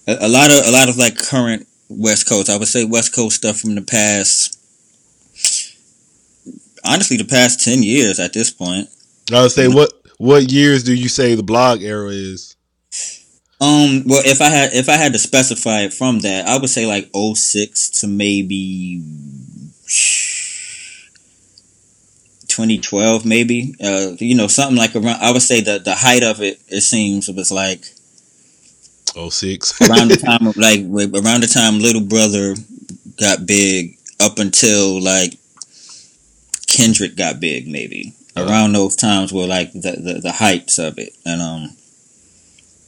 a, 0.08 0.28
a 0.28 0.30
lot 0.30 0.52
of 0.52 0.66
a 0.66 0.72
lot 0.72 0.90
of 0.90 0.98
like 0.98 1.18
current 1.18 1.68
West 1.90 2.30
Coast. 2.30 2.50
I 2.50 2.58
would 2.58 2.68
say 2.68 2.86
West 2.86 3.16
Coast 3.16 3.38
stuff 3.38 3.60
from 3.60 3.76
the 3.76 3.82
past. 3.82 4.54
Honestly, 6.86 7.18
the 7.18 7.26
past 7.26 7.64
ten 7.64 7.82
years 7.82 8.20
at 8.20 8.34
this 8.34 8.52
point. 8.52 8.90
I 9.34 9.42
would 9.42 9.52
say 9.52 9.68
what 9.68 9.92
what 10.20 10.52
years 10.52 10.84
do 10.84 10.94
you 10.94 11.10
say 11.10 11.36
the 11.36 11.44
blog 11.44 11.82
era 11.82 12.10
is? 12.10 12.57
Um, 13.60 14.04
well, 14.06 14.22
if 14.24 14.40
I 14.42 14.50
had 14.50 14.74
if 14.74 14.88
I 14.88 14.98
had 14.98 15.14
to 15.14 15.20
specify 15.20 15.82
it 15.82 15.94
from 15.94 16.20
that, 16.20 16.48
I 16.48 16.58
would 16.58 16.70
say 16.70 16.86
like 16.86 17.10
06 17.16 17.90
to 18.02 18.08
maybe 18.08 19.02
2012 22.48 23.26
maybe. 23.26 23.76
Uh, 23.84 24.12
you 24.20 24.36
know, 24.36 24.48
something 24.48 24.78
like 24.78 24.96
around. 24.96 25.22
I 25.22 25.32
would 25.32 25.42
say 25.42 25.62
the 25.62 25.80
the 25.80 25.96
height 25.96 26.24
of 26.24 26.42
it. 26.42 26.60
It 26.68 26.82
seems 26.82 27.28
was 27.30 27.52
like 27.52 27.86
Oh 29.16 29.30
six. 29.30 29.80
around 29.82 30.10
the 30.10 30.18
time 30.26 30.46
of 30.48 30.56
like 30.58 30.82
around 30.82 31.42
the 31.42 31.50
time 31.52 31.80
Little 31.80 32.02
Brother 32.02 32.56
got 33.20 33.46
big 33.48 33.98
up 34.20 34.38
until 34.38 35.02
like 35.02 35.34
Kendrick 36.68 37.16
got 37.16 37.40
big 37.40 37.68
maybe 37.68 38.14
around 38.36 38.74
those 38.74 38.96
times 38.96 39.34
were 39.34 39.48
like 39.48 39.72
the, 39.74 39.94
the, 39.98 40.20
the 40.22 40.32
heights 40.32 40.78
of 40.78 41.00
it 41.00 41.16
and 41.26 41.42
um 41.42 41.76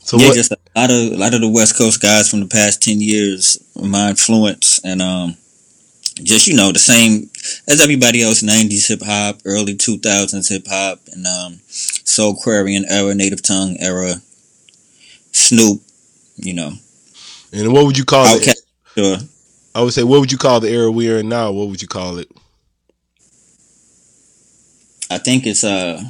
So 0.10 0.18
yeah 0.18 0.30
what? 0.30 0.36
just 0.36 0.52
a 0.52 0.58
lot 0.76 0.90
of 0.90 0.98
a 1.14 1.18
lot 1.18 1.36
of 1.36 1.42
the 1.42 1.50
West 1.50 1.78
Coast 1.78 2.02
guys 2.02 2.30
from 2.30 2.40
the 2.40 2.48
past 2.48 2.82
ten 2.82 3.00
years 3.00 3.60
my 3.76 4.10
influence 4.10 4.80
and 4.84 5.04
um 5.04 5.38
just 6.24 6.48
you 6.48 6.56
know 6.56 6.72
the 6.72 6.80
same 6.80 7.30
as 7.68 7.80
everybody 7.80 8.24
else 8.24 8.42
90s 8.42 8.88
hip 8.88 9.02
hop 9.04 9.38
early 9.46 9.76
2000s 9.76 10.50
hip 10.50 10.66
hop 10.68 11.00
and 11.14 11.28
um 11.28 11.60
Soulquarian 11.70 12.86
era 12.90 13.14
native 13.14 13.44
tongue 13.44 13.78
era 13.80 14.16
Snoop 15.32 15.80
you 16.38 16.56
know 16.56 16.72
and 17.54 17.72
what 17.72 17.86
would 17.86 17.98
you 17.98 18.06
call 18.06 18.26
it? 18.26 18.60
Sure 18.96 19.18
I 19.76 19.84
would 19.84 19.94
say, 19.94 20.04
what 20.04 20.20
would 20.20 20.32
you 20.32 20.38
call 20.40 20.60
the 20.60 20.70
era 20.70 20.92
we're 20.92 21.20
in 21.20 21.30
now? 21.30 21.52
What 21.52 21.70
would 21.70 21.82
you 21.82 21.88
call 21.88 22.18
it? 22.18 22.30
I 25.12 25.20
think 25.20 25.46
it's 25.46 25.64
a 25.64 26.02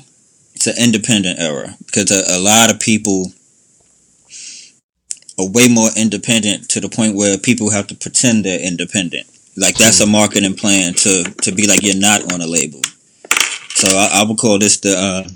it's 0.55 0.67
an 0.67 0.75
independent 0.79 1.39
era 1.39 1.75
because 1.85 2.11
a, 2.11 2.37
a 2.37 2.39
lot 2.39 2.71
of 2.71 2.79
people 2.79 3.33
are 5.39 5.47
way 5.47 5.67
more 5.67 5.89
independent 5.95 6.69
to 6.69 6.79
the 6.79 6.89
point 6.89 7.15
where 7.15 7.37
people 7.37 7.71
have 7.71 7.87
to 7.87 7.95
pretend 7.95 8.45
they're 8.45 8.59
independent. 8.59 9.27
Like 9.55 9.77
that's 9.77 9.99
a 9.99 10.07
marketing 10.07 10.55
plan 10.55 10.93
to 10.95 11.23
to 11.23 11.51
be 11.51 11.67
like 11.67 11.83
you're 11.83 11.95
not 11.95 12.31
on 12.33 12.41
a 12.41 12.47
label. 12.47 12.81
So 13.75 13.87
I, 13.97 14.21
I 14.21 14.25
would 14.27 14.37
call 14.37 14.59
this 14.59 14.77
the 14.77 14.95
uh, 14.97 15.29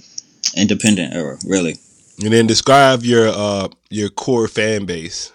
independent 0.55 1.13
era, 1.13 1.37
really. 1.45 1.77
And 2.23 2.31
then 2.31 2.47
describe 2.47 3.03
your 3.03 3.29
uh 3.29 3.69
your 3.89 4.09
core 4.09 4.47
fan 4.47 4.85
base. 4.85 5.31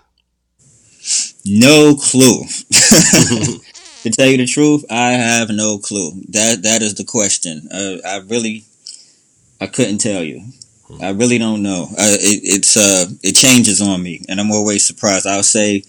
No 1.45 1.97
clue. 1.97 2.45
to 4.03 4.11
tell 4.11 4.27
you 4.27 4.37
the 4.37 4.47
truth, 4.47 4.85
I 4.91 5.13
have 5.13 5.51
no 5.51 5.79
clue. 5.79 6.13
That 6.29 6.63
that 6.63 6.83
is 6.83 6.95
the 6.95 7.05
question. 7.05 7.69
Uh, 7.73 7.97
I 8.07 8.19
really, 8.29 8.65
I 9.61 9.67
couldn't 9.67 9.99
tell 9.99 10.23
you. 10.23 10.43
I 11.01 11.11
really 11.11 11.39
don't 11.39 11.63
know. 11.63 11.85
Uh, 11.91 12.17
it, 12.19 12.41
it's 12.45 12.77
uh, 12.77 13.07
it 13.23 13.33
changes 13.33 13.81
on 13.81 14.03
me, 14.03 14.25
and 14.29 14.41
I'm 14.41 14.51
always 14.51 14.87
surprised. 14.87 15.27
I'll 15.27 15.43
say, 15.43 15.85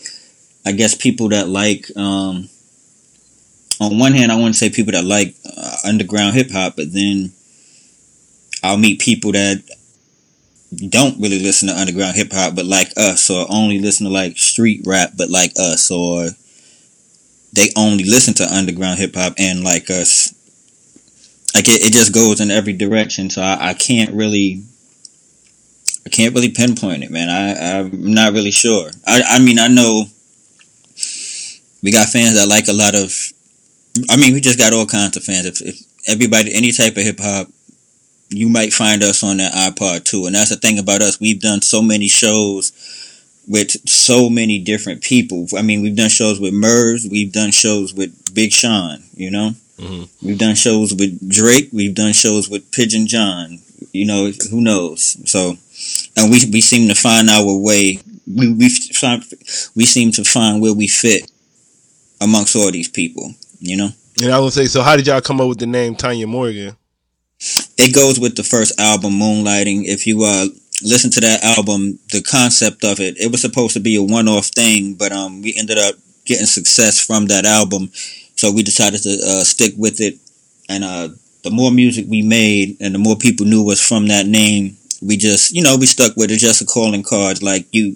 I 0.66 0.72
guess 0.72 0.96
people 0.96 1.30
that 1.30 1.48
like. 1.48 1.86
Um, 1.96 2.50
on 3.82 3.98
one 3.98 4.14
hand, 4.14 4.32
I 4.32 4.36
want 4.36 4.54
to 4.54 4.58
say 4.58 4.70
people 4.70 4.92
that 4.92 5.06
like 5.06 5.36
uh, 5.46 5.78
underground 5.86 6.36
hip 6.36 6.52
hop, 6.52 6.76
but 6.76 6.92
then 6.92 7.32
I'll 8.62 8.78
meet 8.78 9.00
people 9.00 9.32
that 9.32 9.64
don't 10.90 11.20
really 11.20 11.40
listen 11.40 11.68
to 11.70 11.80
underground 11.80 12.16
hip 12.16 12.32
hop, 12.32 12.56
but 12.56 12.66
like 12.66 12.90
us, 12.98 13.30
or 13.30 13.46
only 13.50 13.80
listen 13.80 14.06
to 14.06 14.12
like 14.12 14.38
street 14.38 14.82
rap, 14.86 15.12
but 15.18 15.30
like 15.30 15.54
us, 15.58 15.90
or 15.90 16.30
they 17.54 17.70
only 17.76 18.04
listen 18.04 18.34
to 18.36 18.54
underground 18.54 19.00
hip 19.00 19.16
hop 19.16 19.34
and 19.38 19.64
like 19.64 19.90
us. 19.90 20.34
Like 21.56 21.68
it, 21.68 21.86
it 21.86 21.94
just 21.94 22.14
goes 22.14 22.40
in 22.42 22.52
every 22.52 22.74
direction, 22.74 23.30
so 23.30 23.42
I, 23.42 23.70
I 23.70 23.74
can't 23.74 24.14
really, 24.14 24.64
I 26.10 26.16
can't 26.16 26.34
really 26.34 26.50
pinpoint 26.50 27.04
it, 27.04 27.12
man. 27.12 27.30
I 27.30 27.80
I'm 27.80 28.14
not 28.14 28.34
really 28.34 28.52
sure. 28.52 28.90
I 29.06 29.22
I 29.22 29.40
mean 29.40 29.60
I 29.60 29.68
know 29.68 30.06
we 31.84 31.92
got 31.92 32.10
fans 32.10 32.34
that 32.36 32.48
like 32.48 32.68
a 32.68 32.74
lot 32.74 32.96
of. 32.96 33.14
I 34.10 34.18
mean, 34.18 34.34
we 34.34 34.42
just 34.42 34.58
got 34.58 34.74
all 34.74 34.86
kinds 34.86 35.18
of 35.18 35.24
fans. 35.24 35.46
If, 35.46 35.62
if 35.62 35.80
everybody, 36.08 36.54
any 36.54 36.72
type 36.72 36.96
of 36.98 37.04
hip 37.04 37.20
hop, 37.20 37.48
you 38.30 38.50
might 38.50 38.74
find 38.74 39.04
us 39.04 39.24
on 39.24 39.38
that 39.38 39.54
iPod 39.54 40.06
too. 40.06 40.26
And 40.26 40.36
that's 40.36 40.52
the 40.52 40.56
thing 40.56 40.80
about 40.80 41.02
us. 41.02 41.20
We've 41.20 41.42
done 41.42 41.62
so 41.62 41.82
many 41.82 42.08
shows 42.08 42.72
with 43.48 43.90
so 43.90 44.30
many 44.30 44.60
different 44.60 45.02
people. 45.02 45.48
I 45.58 45.64
mean, 45.64 45.82
we've 45.82 45.96
done 45.96 46.10
shows 46.10 46.40
with 46.40 46.54
Murs, 46.54 47.08
we've 47.10 47.32
done 47.32 47.52
shows 47.52 47.94
with 47.94 48.34
Big 48.34 48.52
Sean, 48.52 49.04
you 49.16 49.32
know? 49.32 49.52
Mm-hmm. 49.80 50.28
We've 50.28 50.38
done 50.38 50.56
shows 50.56 50.94
with 50.94 51.28
Drake, 51.30 51.70
we've 51.74 51.96
done 51.96 52.14
shows 52.14 52.48
with 52.48 52.72
Pigeon 52.72 53.08
John, 53.08 53.60
you 53.92 54.06
know, 54.06 54.32
who 54.52 54.62
knows? 54.62 55.18
So, 55.30 55.58
and 56.16 56.32
we, 56.32 56.40
we 56.52 56.62
seem 56.62 56.88
to 56.88 56.96
find 56.96 57.30
our 57.30 57.58
way, 57.58 58.00
we, 58.28 58.54
we, 58.54 58.70
find, 58.70 59.24
we 59.76 59.86
seem 59.86 60.12
to 60.14 60.24
find 60.24 60.62
where 60.62 60.74
we 60.74 60.88
fit 60.88 61.32
amongst 62.22 62.56
all 62.56 62.72
these 62.72 62.90
people, 62.90 63.34
you 63.60 63.78
know? 63.78 63.90
And 64.22 64.32
I 64.34 64.40
would 64.40 64.54
say, 64.54 64.66
so 64.66 64.82
how 64.82 64.98
did 64.98 65.08
y'all 65.08 65.22
come 65.22 65.40
up 65.40 65.48
with 65.48 65.60
the 65.60 65.68
name 65.68 65.96
Tanya 65.96 66.28
Morgan? 66.28 66.76
it 67.78 67.96
goes 67.96 68.20
with 68.20 68.36
the 68.36 68.44
first 68.44 68.80
album 68.80 69.14
moonlighting 69.14 69.84
if 69.86 70.06
you 70.06 70.24
uh 70.24 70.46
listen 70.84 71.10
to 71.10 71.22
that 71.22 71.44
album 71.44 71.98
the 72.12 72.22
concept 72.22 72.84
of 72.84 73.00
it 73.00 73.18
it 73.18 73.32
was 73.32 73.42
supposed 73.42 73.74
to 73.74 73.80
be 73.80 73.96
a 73.96 74.04
one-off 74.04 74.48
thing 74.48 74.94
but 74.94 75.12
um 75.12 75.42
we 75.42 75.56
ended 75.58 75.78
up 75.78 75.96
getting 76.26 76.46
success 76.46 77.00
from 77.00 77.28
that 77.28 77.46
album 77.46 77.90
so 78.36 78.52
we 78.52 78.64
decided 78.64 79.02
to 79.02 79.10
uh, 79.26 79.44
stick 79.44 79.74
with 79.78 80.02
it 80.02 80.18
and 80.68 80.84
uh 80.84 81.08
the 81.44 81.50
more 81.50 81.72
music 81.72 82.06
we 82.10 82.22
made 82.22 82.76
and 82.82 82.94
the 82.94 83.00
more 83.00 83.16
people 83.16 83.46
knew 83.46 83.70
us 83.72 83.86
from 83.86 84.08
that 84.08 84.26
name 84.26 84.76
we 85.02 85.18
just 85.18 85.52
you 85.52 85.62
know 85.64 85.78
we 85.78 85.86
stuck 85.86 86.16
with 86.18 86.32
it. 86.32 86.38
Just 86.38 86.62
a 86.62 86.66
calling 86.66 87.04
card. 87.04 87.42
Like 87.42 87.68
you 87.72 87.96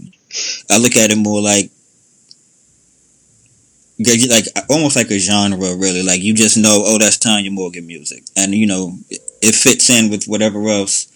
i 0.70 0.78
look 0.78 0.96
at 0.96 1.12
it 1.12 1.18
more 1.18 1.42
like 1.42 1.70
like 4.00 4.46
almost 4.70 4.96
like 4.96 5.12
a 5.12 5.20
genre 5.20 5.76
really. 5.76 6.04
Like 6.04 6.22
you 6.22 6.34
just 6.34 6.58
know 6.58 6.84
oh 6.86 6.98
that's 6.98 7.18
Tanya 7.18 7.52
Morgan 7.52 7.86
music. 7.88 8.24
And 8.36 8.54
you 8.56 8.68
know 8.68 8.98
it- 9.10 9.22
it 9.46 9.54
fits 9.56 9.90
in 9.90 10.10
with 10.10 10.24
whatever 10.24 10.70
else 10.70 11.08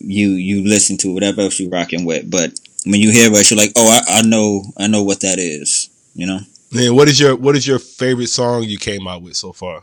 you 0.00 0.30
you 0.30 0.64
listen 0.68 0.96
to 0.98 1.14
whatever 1.14 1.42
else 1.42 1.60
you're 1.60 1.70
rocking 1.70 2.04
with. 2.04 2.28
But 2.30 2.58
when 2.84 3.00
you 3.00 3.10
hear 3.12 3.32
us 3.32 3.50
you're 3.50 3.58
like 3.58 3.72
oh 3.76 3.88
I, 4.08 4.18
I 4.18 4.22
know 4.22 4.64
I 4.76 4.88
know 4.88 5.02
what 5.04 5.20
that 5.20 5.38
is 5.38 5.88
you 6.14 6.26
know? 6.26 6.40
And 6.76 6.96
what 6.96 7.08
is 7.08 7.18
your 7.20 7.36
what 7.36 7.56
is 7.56 7.66
your 7.66 7.78
favorite 7.78 8.26
song 8.28 8.64
you 8.64 8.76
came 8.76 9.06
out 9.06 9.22
with 9.22 9.36
so 9.36 9.52
far? 9.52 9.82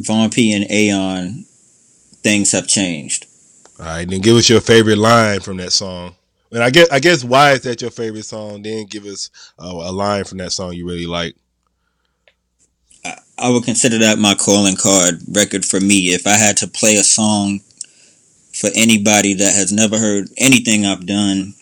Von 0.00 0.30
Pea 0.30 0.52
and 0.52 0.70
Aeon 0.70 1.46
things 2.22 2.52
have 2.52 2.66
changed 2.66 3.26
All 3.78 3.86
right, 3.86 4.08
then 4.08 4.20
give 4.20 4.36
us 4.36 4.48
your 4.48 4.60
favorite 4.60 4.98
line 4.98 5.40
from 5.40 5.56
that 5.58 5.72
song. 5.72 6.14
And 6.52 6.62
I 6.62 6.70
guess 6.70 6.88
I 6.90 7.00
guess 7.00 7.24
why 7.24 7.52
is 7.52 7.62
that 7.62 7.80
your 7.80 7.90
favorite 7.90 8.26
song? 8.26 8.62
Then 8.62 8.86
give 8.86 9.06
us 9.06 9.30
uh, 9.58 9.72
a 9.72 9.92
line 9.92 10.24
from 10.24 10.38
that 10.38 10.52
song 10.52 10.74
you 10.74 10.86
really 10.86 11.06
like. 11.06 11.34
I 13.38 13.48
would 13.48 13.64
consider 13.64 13.98
that 13.98 14.18
my 14.18 14.34
calling 14.34 14.76
card 14.76 15.22
record 15.34 15.64
for 15.64 15.80
me. 15.80 16.14
If 16.14 16.26
I 16.26 16.36
had 16.36 16.56
to 16.58 16.68
play 16.68 16.94
a 16.96 17.02
song 17.02 17.60
for 18.54 18.70
anybody 18.76 19.34
that 19.34 19.54
has 19.54 19.72
never 19.72 19.98
heard 19.98 20.28
anything 20.36 20.86
I've 20.86 21.06
done, 21.06 21.54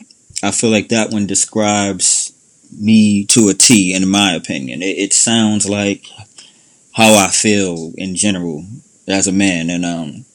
I 0.42 0.50
feel 0.50 0.70
like 0.70 0.88
that 0.88 1.10
one 1.10 1.26
describes 1.26 2.32
me 2.78 3.24
to 3.26 3.48
a 3.48 3.54
T, 3.54 3.94
in 3.94 4.08
my 4.08 4.34
opinion. 4.34 4.82
It, 4.82 4.98
it 4.98 5.12
sounds 5.12 5.68
like 5.68 6.04
how 6.92 7.14
I 7.14 7.28
feel 7.28 7.92
in 7.96 8.16
general 8.16 8.66
as 9.08 9.26
a 9.26 9.32
man, 9.32 9.70
and 9.70 9.84
um, 9.84 10.26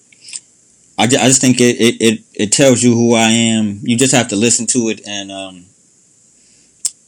I, 0.97 1.07
ju- 1.07 1.17
I 1.17 1.27
just 1.27 1.41
think 1.41 1.59
it, 1.59 1.75
it, 1.79 1.95
it, 2.01 2.23
it 2.33 2.51
tells 2.51 2.81
you 2.83 2.93
who 2.93 3.13
I 3.13 3.29
am. 3.29 3.79
You 3.83 3.97
just 3.97 4.13
have 4.15 4.29
to 4.29 4.35
listen 4.35 4.65
to 4.67 4.89
it 4.89 5.01
and 5.07 5.31
um, 5.31 5.65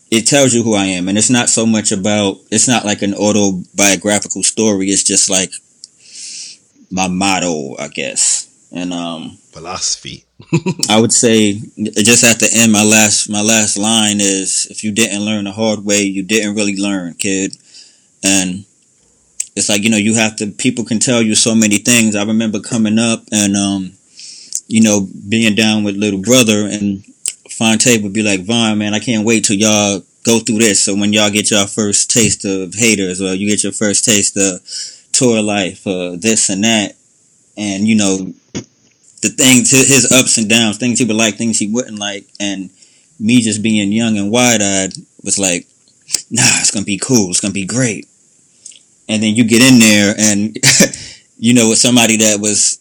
it 0.09 0.25
tells 0.25 0.53
you 0.53 0.63
who 0.63 0.73
I 0.73 0.85
am, 0.85 1.07
and 1.09 1.17
it's 1.17 1.29
not 1.29 1.49
so 1.49 1.65
much 1.65 1.91
about. 1.91 2.37
It's 2.49 2.67
not 2.67 2.85
like 2.85 3.01
an 3.01 3.13
autobiographical 3.13 4.43
story. 4.43 4.87
It's 4.87 5.03
just 5.03 5.29
like 5.29 5.51
my 6.89 7.07
motto, 7.07 7.75
I 7.77 7.87
guess. 7.89 8.47
And 8.71 8.93
um, 8.93 9.37
Philosophy. 9.51 10.25
I 10.89 10.99
would 10.99 11.11
say 11.13 11.53
just 11.53 12.23
at 12.23 12.39
the 12.39 12.49
end, 12.53 12.71
my 12.71 12.83
last 12.83 13.29
my 13.29 13.41
last 13.41 13.77
line 13.77 14.21
is, 14.21 14.67
"If 14.69 14.83
you 14.83 14.91
didn't 14.91 15.25
learn 15.25 15.45
the 15.45 15.51
hard 15.51 15.83
way, 15.83 16.01
you 16.03 16.23
didn't 16.23 16.55
really 16.55 16.77
learn, 16.77 17.15
kid." 17.15 17.57
And 18.23 18.65
it's 19.57 19.69
like 19.69 19.83
you 19.83 19.89
know, 19.89 19.97
you 19.97 20.15
have 20.15 20.35
to. 20.37 20.47
People 20.47 20.85
can 20.85 20.99
tell 20.99 21.21
you 21.21 21.35
so 21.35 21.55
many 21.55 21.77
things. 21.77 22.15
I 22.15 22.23
remember 22.23 22.59
coming 22.59 22.99
up 22.99 23.23
and 23.31 23.55
um, 23.55 23.93
you 24.67 24.81
know, 24.81 25.07
being 25.27 25.55
down 25.55 25.83
with 25.83 25.95
little 25.95 26.21
brother 26.21 26.67
and 26.67 27.03
Phonte 27.49 28.01
would 28.03 28.13
be 28.13 28.23
like, 28.23 28.41
Von, 28.41 28.77
man, 28.77 28.93
I 28.93 28.99
can't 28.99 29.25
wait 29.25 29.45
till 29.45 29.55
y'all 29.55 30.03
go 30.23 30.39
through 30.39 30.59
this. 30.59 30.83
So 30.83 30.95
when 30.95 31.13
y'all 31.13 31.31
get 31.31 31.51
your 31.51 31.65
first 31.65 32.11
taste 32.11 32.45
of 32.45 32.73
haters 32.75 33.21
or 33.21 33.33
you 33.33 33.49
get 33.49 33.63
your 33.63 33.71
first 33.71 34.05
taste 34.05 34.37
of 34.37 34.61
tour 35.11 35.41
life 35.41 35.87
or 35.87 36.17
this 36.17 36.49
and 36.49 36.63
that, 36.63 36.95
and 37.57 37.87
you 37.87 37.95
know, 37.95 38.33
the 39.21 39.29
things, 39.29 39.71
his 39.71 40.11
ups 40.11 40.37
and 40.37 40.49
downs, 40.49 40.77
things 40.77 40.99
he 40.99 41.05
would 41.05 41.15
like, 41.15 41.35
things 41.35 41.57
he 41.57 41.67
wouldn't 41.67 41.97
like, 41.97 42.27
and 42.39 42.69
me 43.19 43.41
just 43.41 43.63
being 43.63 43.91
young 43.91 44.17
and 44.17 44.31
wide 44.31 44.61
eyed 44.61 44.93
was 45.23 45.39
like, 45.39 45.65
nah, 46.29 46.59
it's 46.59 46.71
gonna 46.71 46.85
be 46.85 46.99
cool, 46.99 47.29
it's 47.31 47.39
gonna 47.39 47.53
be 47.53 47.65
great. 47.65 48.07
And 49.09 49.23
then 49.23 49.35
you 49.35 49.45
get 49.45 49.61
in 49.61 49.79
there 49.79 50.15
and 50.17 50.57
you 51.37 51.53
know, 51.53 51.69
with 51.69 51.77
somebody 51.77 52.17
that 52.17 52.39
was 52.39 52.79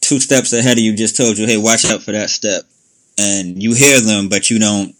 two 0.00 0.20
steps 0.20 0.52
ahead 0.52 0.78
of 0.78 0.84
you 0.84 0.94
just 0.94 1.16
told 1.16 1.38
you, 1.38 1.46
hey, 1.46 1.56
watch 1.56 1.84
out 1.84 2.02
for 2.02 2.12
that 2.12 2.30
step 2.30 2.62
and 3.18 3.62
you 3.62 3.74
hear 3.74 4.00
them, 4.00 4.28
but 4.28 4.50
you 4.50 4.58
don't. 4.58 4.94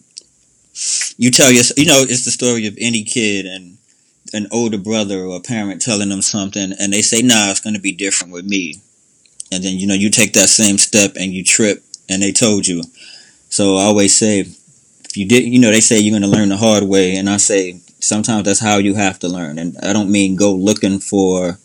You 1.17 1.31
tell 1.31 1.51
your, 1.51 1.63
you 1.77 1.85
know, 1.85 2.01
it's 2.01 2.25
the 2.25 2.31
story 2.31 2.67
of 2.67 2.77
any 2.81 3.03
kid, 3.03 3.45
and 3.45 3.77
an 4.33 4.47
older 4.51 4.77
brother 4.77 5.23
or 5.23 5.37
a 5.37 5.41
parent 5.41 5.81
telling 5.81 6.09
them 6.09 6.21
something 6.21 6.73
and 6.79 6.91
they 6.91 7.01
say, 7.01 7.21
nah, 7.21 7.49
it's 7.49 7.61
going 7.61 7.75
to 7.75 7.79
be 7.79 7.91
different 7.91 8.33
with 8.33 8.45
me. 8.45 8.75
And 9.51 9.63
then, 9.63 9.77
you 9.77 9.87
know, 9.87 9.93
you 9.93 10.09
take 10.09 10.33
that 10.33 10.49
same 10.49 10.77
step 10.77 11.13
and 11.15 11.31
you 11.31 11.43
trip 11.43 11.83
and 12.09 12.21
they 12.21 12.31
told 12.31 12.67
you. 12.67 12.83
So 13.49 13.77
I 13.77 13.83
always 13.83 14.17
say, 14.17 14.41
if 14.41 15.15
you 15.15 15.27
did, 15.27 15.45
you 15.45 15.59
know, 15.59 15.71
they 15.71 15.79
say 15.79 15.99
you're 15.99 16.19
going 16.19 16.29
to 16.29 16.37
learn 16.37 16.49
the 16.49 16.57
hard 16.57 16.83
way. 16.83 17.15
And 17.15 17.29
I 17.29 17.37
say, 17.37 17.79
sometimes 18.05 18.45
that's 18.45 18.59
how 18.59 18.77
you 18.77 18.93
have 18.95 19.19
to 19.19 19.27
learn. 19.27 19.57
And 19.57 19.75
I 19.81 19.93
don't 19.93 20.11
mean 20.11 20.35
go 20.35 20.53
looking 20.53 20.99
for, 20.99 21.57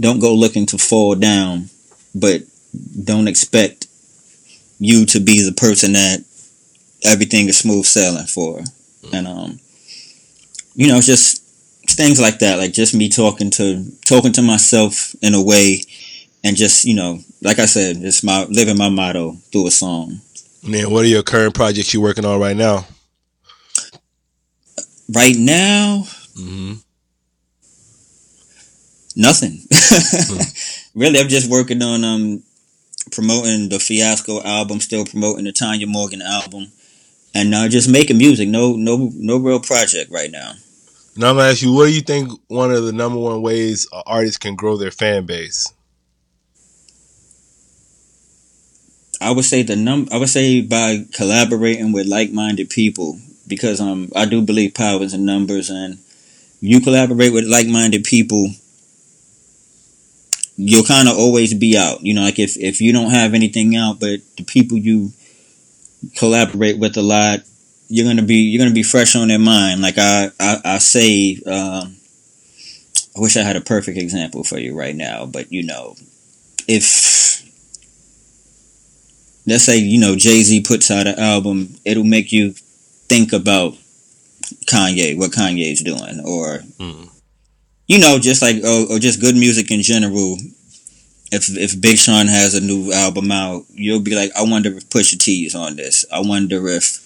don't 0.00 0.18
go 0.18 0.34
looking 0.34 0.66
to 0.66 0.78
fall 0.78 1.14
down, 1.14 1.68
but 2.14 2.42
don't 3.04 3.28
expect 3.28 3.86
you 4.78 5.06
to 5.06 5.20
be 5.20 5.42
the 5.42 5.52
person 5.52 5.92
that 5.92 6.24
everything 7.04 7.48
is 7.48 7.58
smooth 7.58 7.84
sailing 7.84 8.26
for. 8.26 8.60
And, 9.12 9.28
um, 9.28 9.60
you 10.74 10.88
know, 10.88 10.96
it's 10.96 11.06
just 11.06 11.42
things 11.88 12.20
like 12.20 12.40
that. 12.40 12.58
Like 12.58 12.72
just 12.72 12.94
me 12.94 13.08
talking 13.08 13.50
to, 13.52 13.84
talking 14.04 14.32
to 14.32 14.42
myself 14.42 15.14
in 15.22 15.34
a 15.34 15.42
way 15.42 15.82
and 16.42 16.56
just, 16.56 16.84
you 16.84 16.94
know, 16.94 17.20
like 17.42 17.58
I 17.58 17.66
said, 17.66 18.00
just 18.00 18.24
my, 18.24 18.44
living 18.44 18.78
my 18.78 18.88
motto 18.88 19.36
through 19.52 19.68
a 19.68 19.70
song. 19.70 20.20
Man, 20.66 20.90
what 20.90 21.04
are 21.04 21.08
your 21.08 21.22
current 21.22 21.54
projects 21.54 21.94
you're 21.94 22.02
working 22.02 22.24
on 22.24 22.40
right 22.40 22.56
now? 22.56 22.86
Right 25.14 25.36
now, 25.36 26.04
Mm-hmm. 26.36 26.74
nothing. 29.16 29.60
really, 30.94 31.18
I'm 31.20 31.28
just 31.28 31.50
working 31.50 31.82
on 31.82 32.04
um 32.04 32.42
promoting 33.12 33.68
the 33.68 33.78
Fiasco 33.78 34.42
album, 34.42 34.80
still 34.80 35.04
promoting 35.06 35.44
the 35.44 35.52
Tanya 35.52 35.86
Morgan 35.86 36.20
album, 36.22 36.72
and 37.34 37.54
uh, 37.54 37.68
just 37.68 37.88
making 37.88 38.18
music. 38.18 38.48
No, 38.48 38.72
no, 38.76 39.10
no 39.14 39.38
real 39.38 39.60
project 39.60 40.10
right 40.10 40.30
now. 40.30 40.52
Now 41.16 41.30
I'm 41.30 41.36
gonna 41.36 41.48
ask 41.50 41.62
you, 41.62 41.72
what 41.72 41.86
do 41.86 41.94
you 41.94 42.02
think 42.02 42.30
one 42.48 42.70
of 42.72 42.84
the 42.84 42.92
number 42.92 43.18
one 43.18 43.40
ways 43.40 43.88
artists 44.06 44.36
can 44.38 44.54
grow 44.56 44.76
their 44.76 44.90
fan 44.90 45.24
base? 45.24 45.72
I 49.20 49.30
would 49.30 49.46
say 49.46 49.62
the 49.62 49.76
num. 49.76 50.08
I 50.12 50.18
would 50.18 50.28
say 50.28 50.60
by 50.60 51.06
collaborating 51.14 51.92
with 51.92 52.06
like-minded 52.06 52.68
people 52.68 53.18
because 53.46 53.80
um 53.80 54.10
I 54.14 54.26
do 54.26 54.42
believe 54.42 54.74
power 54.74 55.02
is 55.02 55.14
in 55.14 55.24
numbers, 55.24 55.70
and 55.70 55.98
you 56.60 56.80
collaborate 56.80 57.32
with 57.32 57.44
like-minded 57.44 58.04
people, 58.04 58.48
you'll 60.56 60.84
kind 60.84 61.08
of 61.08 61.16
always 61.16 61.54
be 61.54 61.76
out. 61.76 62.02
You 62.02 62.14
know, 62.14 62.22
like 62.22 62.38
if 62.38 62.56
if 62.56 62.80
you 62.80 62.92
don't 62.92 63.10
have 63.10 63.34
anything 63.34 63.76
out, 63.76 64.00
but 64.00 64.20
the 64.36 64.44
people 64.44 64.76
you 64.76 65.12
collaborate 66.16 66.78
with 66.78 66.96
a 66.96 67.02
lot, 67.02 67.40
you're 67.88 68.06
gonna 68.06 68.22
be 68.22 68.36
you're 68.36 68.62
gonna 68.62 68.74
be 68.74 68.82
fresh 68.82 69.14
on 69.16 69.28
their 69.28 69.38
mind. 69.38 69.82
Like 69.82 69.98
I 69.98 70.30
I, 70.40 70.60
I 70.64 70.78
say, 70.78 71.38
um, 71.46 71.96
I 73.16 73.20
wish 73.20 73.36
I 73.36 73.42
had 73.42 73.56
a 73.56 73.60
perfect 73.60 73.98
example 73.98 74.44
for 74.44 74.58
you 74.58 74.76
right 74.76 74.94
now, 74.94 75.26
but 75.26 75.52
you 75.52 75.62
know, 75.62 75.96
if 76.66 77.42
let's 79.46 79.64
say 79.64 79.78
you 79.78 80.00
know 80.00 80.16
Jay 80.16 80.42
Z 80.42 80.62
puts 80.62 80.90
out 80.90 81.06
an 81.06 81.18
album, 81.18 81.76
it'll 81.84 82.04
make 82.04 82.32
you 82.32 82.54
think 83.08 83.32
about 83.32 83.74
Kanye, 84.66 85.16
what 85.16 85.32
Kanye's 85.32 85.82
doing, 85.82 86.20
or 86.24 86.60
you 87.86 87.98
know, 87.98 88.18
just 88.18 88.42
like 88.42 88.56
or, 88.64 88.94
or 88.94 88.98
just 88.98 89.20
good 89.20 89.36
music 89.36 89.70
in 89.70 89.82
general. 89.82 90.36
If 91.32 91.48
if 91.56 91.80
Big 91.80 91.98
Sean 91.98 92.26
has 92.26 92.54
a 92.54 92.60
new 92.60 92.92
album 92.92 93.32
out, 93.32 93.64
you'll 93.70 94.00
be 94.00 94.14
like, 94.14 94.30
I 94.36 94.42
wonder 94.42 94.70
if 94.76 94.88
Pusha 94.88 95.18
T 95.18 95.44
is 95.44 95.54
on 95.54 95.76
this. 95.76 96.04
I 96.12 96.20
wonder 96.20 96.68
if 96.68 97.00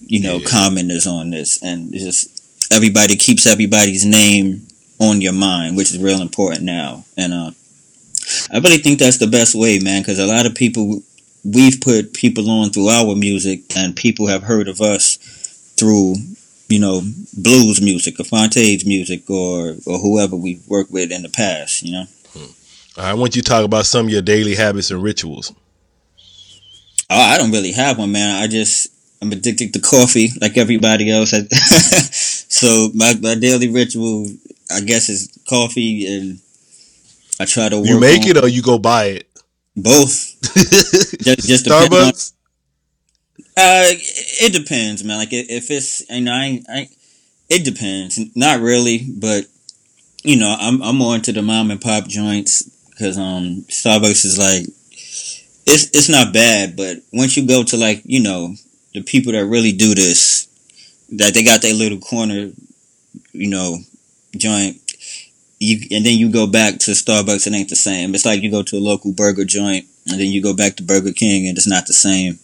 you 0.00 0.20
know 0.20 0.40
Common 0.40 0.90
is 0.90 1.06
on 1.06 1.30
this, 1.30 1.62
and 1.62 1.92
just 1.92 2.72
everybody 2.72 3.16
keeps 3.16 3.46
everybody's 3.46 4.04
name 4.04 4.66
on 5.00 5.20
your 5.20 5.32
mind, 5.32 5.76
which 5.76 5.90
is 5.90 6.02
real 6.02 6.20
important 6.20 6.62
now. 6.62 7.04
And 7.16 7.32
uh, 7.32 7.50
I 8.52 8.58
really 8.58 8.78
think 8.78 8.98
that's 8.98 9.18
the 9.18 9.26
best 9.26 9.54
way, 9.54 9.78
man, 9.78 10.02
because 10.02 10.18
a 10.18 10.26
lot 10.26 10.46
of 10.46 10.54
people 10.54 11.02
we've 11.44 11.80
put 11.80 12.12
people 12.12 12.50
on 12.50 12.70
through 12.70 12.88
our 12.88 13.14
music, 13.14 13.76
and 13.76 13.96
people 13.96 14.26
have 14.26 14.42
heard 14.42 14.68
of 14.68 14.80
us 14.80 15.17
through 15.78 16.16
you 16.68 16.78
know 16.78 17.02
Blu's 17.36 17.80
music, 17.80 18.18
or 18.20 18.24
Phonte's 18.24 18.84
music, 18.84 19.28
or 19.30 19.74
or 19.86 19.98
whoever 19.98 20.36
we've 20.36 20.66
worked 20.68 20.90
with 20.90 21.10
in 21.12 21.22
the 21.22 21.28
past. 21.28 21.82
You 21.82 21.92
know. 21.92 22.04
Hmm. 22.34 23.00
I 23.00 23.14
want 23.14 23.36
you 23.36 23.42
to 23.42 23.48
talk 23.48 23.64
about 23.64 23.86
some 23.86 24.06
of 24.06 24.12
your 24.12 24.22
daily 24.22 24.54
habits 24.54 24.90
and 24.90 25.02
rituals. 25.02 25.52
Oh, 27.10 27.18
I 27.20 27.38
don't 27.38 27.52
really 27.52 27.72
have 27.72 27.98
one, 27.98 28.12
man. 28.12 28.42
I 28.42 28.46
just 28.48 28.88
I'm 29.22 29.32
addicted 29.32 29.72
to 29.74 29.80
coffee 29.80 30.28
like 30.40 30.56
everybody 30.56 31.10
else. 31.10 31.30
so 32.48 32.90
my, 32.94 33.14
my 33.20 33.34
daily 33.34 33.68
ritual, 33.68 34.26
I 34.70 34.80
guess, 34.80 35.08
is 35.08 35.38
coffee, 35.48 36.06
and 36.06 36.38
I 37.40 37.46
try 37.46 37.68
to. 37.68 37.78
Work 37.78 37.86
You 37.88 38.00
make 38.00 38.22
on- 38.22 38.28
it 38.28 38.36
or 38.36 38.48
you 38.48 38.62
go 38.62 38.78
buy 38.78 39.06
it? 39.06 39.28
Both. 39.76 40.36
just, 41.22 41.46
just 41.46 41.66
Starbucks. 41.66 42.32
Uh, 43.60 43.90
it 43.90 44.52
depends, 44.52 45.02
man. 45.02 45.18
Like 45.18 45.32
if 45.32 45.68
it's, 45.68 46.08
you 46.08 46.20
know, 46.20 46.32
I, 46.32 46.62
I, 46.68 46.88
it 47.48 47.64
depends. 47.64 48.20
Not 48.36 48.60
really, 48.60 49.04
but 49.10 49.46
you 50.22 50.38
know, 50.38 50.54
I'm 50.56 50.80
I'm 50.80 50.96
more 50.96 51.16
into 51.16 51.32
the 51.32 51.42
mom 51.42 51.72
and 51.72 51.80
pop 51.80 52.06
joints 52.06 52.62
because 52.90 53.18
um 53.18 53.64
Starbucks 53.68 54.24
is 54.24 54.38
like, 54.38 54.62
it's 55.66 55.90
it's 55.92 56.08
not 56.08 56.32
bad, 56.32 56.76
but 56.76 56.98
once 57.12 57.36
you 57.36 57.48
go 57.48 57.64
to 57.64 57.76
like 57.76 58.02
you 58.04 58.22
know 58.22 58.54
the 58.94 59.02
people 59.02 59.32
that 59.32 59.44
really 59.44 59.72
do 59.72 59.92
this, 59.92 60.46
that 61.16 61.34
they 61.34 61.42
got 61.42 61.60
their 61.60 61.74
little 61.74 61.98
corner, 61.98 62.52
you 63.32 63.50
know, 63.50 63.78
joint. 64.36 64.76
You 65.58 65.80
and 65.90 66.06
then 66.06 66.16
you 66.16 66.30
go 66.30 66.46
back 66.46 66.78
to 66.80 66.92
Starbucks, 66.92 67.48
it 67.48 67.54
ain't 67.54 67.70
the 67.70 67.74
same. 67.74 68.14
It's 68.14 68.24
like 68.24 68.40
you 68.40 68.52
go 68.52 68.62
to 68.62 68.76
a 68.76 68.78
local 68.78 69.12
burger 69.12 69.44
joint, 69.44 69.86
and 70.06 70.20
then 70.20 70.28
you 70.28 70.40
go 70.40 70.54
back 70.54 70.76
to 70.76 70.84
Burger 70.84 71.12
King, 71.12 71.48
and 71.48 71.58
it's 71.58 71.66
not 71.66 71.88
the 71.88 71.92
same. 71.92 72.38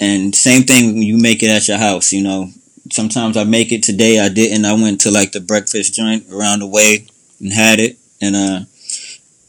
And 0.00 0.34
same 0.34 0.62
thing 0.62 1.02
you 1.02 1.18
make 1.18 1.42
it 1.42 1.50
at 1.50 1.68
your 1.68 1.78
house, 1.78 2.12
you 2.12 2.22
know. 2.22 2.50
Sometimes 2.90 3.36
I 3.36 3.44
make 3.44 3.70
it 3.70 3.82
today, 3.82 4.18
I 4.18 4.28
didn't. 4.28 4.64
I 4.64 4.72
went 4.72 5.02
to 5.02 5.10
like 5.10 5.32
the 5.32 5.40
breakfast 5.40 5.94
joint 5.94 6.26
around 6.32 6.60
the 6.60 6.66
way 6.66 7.06
and 7.40 7.52
had 7.52 7.78
it. 7.80 7.98
And 8.20 8.34
uh 8.36 8.60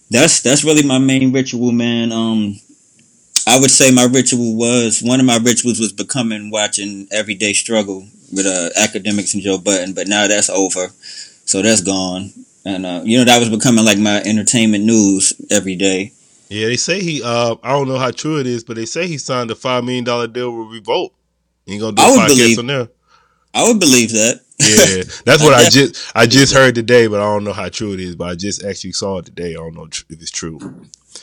that's 0.10 0.42
that's 0.42 0.64
really 0.64 0.84
my 0.84 1.00
main 1.00 1.32
ritual, 1.34 1.72
man. 1.72 2.12
Um 2.12 2.60
I 3.48 3.60
would 3.60 3.72
say 3.72 3.92
my 3.92 4.06
ritual 4.06 4.56
was 4.56 5.02
one 5.02 5.20
of 5.20 5.26
my 5.26 5.38
rituals 5.38 5.80
was 5.80 5.94
becoming 5.94 6.52
watching 6.52 7.08
Everyday 7.12 7.54
Struggle 7.54 8.08
with 8.34 8.46
uh 8.46 8.70
Akademiks 8.80 9.34
and 9.34 9.44
Joe 9.44 9.58
Budden, 9.58 9.94
but 9.94 10.08
now 10.08 10.28
that's 10.28 10.50
over. 10.50 10.90
So 11.46 11.62
that's 11.62 11.82
gone. 11.82 12.34
And 12.66 12.86
uh 12.86 13.02
you 13.06 13.18
know 13.18 13.26
that 13.26 13.40
was 13.40 13.50
becoming 13.50 13.86
like 13.86 13.98
my 14.00 14.22
entertainment 14.24 14.84
news 14.84 15.34
every 15.50 15.76
day. 15.76 16.14
Yeah, 16.52 16.68
they 16.68 16.76
say 16.76 17.02
he. 17.02 17.24
Uh, 17.24 17.56
I 17.64 17.70
don't 17.72 17.88
know 17.88 17.98
how 17.98 18.12
true 18.12 18.38
it 18.42 18.46
is, 18.46 18.66
but 18.66 18.76
they 18.76 18.86
say 18.86 19.08
he 19.08 19.18
signed 19.18 19.50
a 19.52 19.56
five 19.56 19.86
million 19.86 20.04
dollar 20.04 20.28
deal 20.28 20.52
with 20.52 20.74
Revolt. 20.74 21.14
He 21.66 21.78
gonna 21.78 21.96
do 21.96 22.02
I 22.02 22.08
a 22.08 22.12
would 22.12 22.20
podcast 22.20 22.28
believe- 22.28 22.60
on 22.60 22.68
there. 22.68 22.88
I 23.54 23.68
would 23.68 23.80
believe 23.80 24.12
that. 24.12 24.42
Yeah, 24.60 25.04
that's 25.26 25.42
what 25.42 25.54
I 25.54 25.70
just 25.70 26.12
I 26.14 26.26
just 26.28 26.54
heard 26.54 26.76
today, 26.76 27.08
but 27.08 27.22
I 27.22 27.24
don't 27.24 27.46
know 27.46 27.54
how 27.54 27.70
true 27.70 27.94
it 27.94 28.02
is. 28.02 28.18
But 28.18 28.30
I 28.30 28.36
just 28.36 28.66
actually 28.66 28.92
saw 28.92 29.20
it 29.20 29.26
today. 29.26 29.52
I 29.52 29.54
don't 29.54 29.76
know 29.76 29.86
if 29.86 30.04
it's 30.10 30.30
true. 30.30 30.60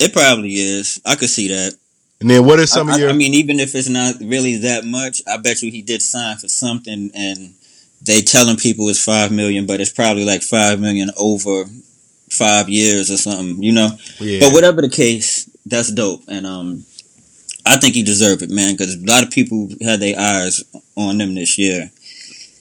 It 0.00 0.14
probably 0.14 0.54
is. 0.54 1.00
I 1.04 1.14
could 1.14 1.28
see 1.28 1.48
that. 1.48 1.74
And 2.20 2.30
then 2.30 2.46
what 2.46 2.58
are 2.58 2.66
some 2.66 2.88
I, 2.88 2.94
of 2.94 2.98
your? 2.98 3.10
I 3.10 3.12
mean, 3.12 3.34
even 3.34 3.60
if 3.60 3.74
it's 3.74 3.88
not 3.88 4.14
really 4.20 4.56
that 4.56 4.84
much, 4.86 5.20
I 5.26 5.36
bet 5.36 5.60
you 5.62 5.70
he 5.70 5.82
did 5.82 6.00
sign 6.00 6.38
for 6.38 6.48
something, 6.48 7.10
and 7.14 7.54
they 8.02 8.22
telling 8.22 8.56
people 8.56 8.88
it's 8.88 9.04
five 9.04 9.30
million, 9.30 9.66
but 9.66 9.80
it's 9.80 9.92
probably 9.92 10.24
like 10.24 10.42
five 10.42 10.80
million 10.80 11.10
over 11.18 11.64
five 12.30 12.68
years 12.68 13.10
or 13.10 13.16
something, 13.16 13.62
you 13.62 13.72
know. 13.72 13.90
Yeah. 14.20 14.40
But 14.40 14.52
whatever 14.52 14.80
the 14.82 14.88
case, 14.88 15.48
that's 15.66 15.90
dope, 15.92 16.22
and 16.28 16.46
um, 16.46 16.84
I 17.66 17.76
think 17.78 17.94
he 17.94 18.02
deserved 18.02 18.42
it, 18.42 18.50
man, 18.50 18.72
because 18.74 18.94
a 18.94 19.04
lot 19.06 19.22
of 19.24 19.30
people 19.30 19.68
had 19.82 20.00
their 20.00 20.18
eyes 20.18 20.64
on 20.96 21.18
them 21.18 21.34
this 21.34 21.58
year. 21.58 21.90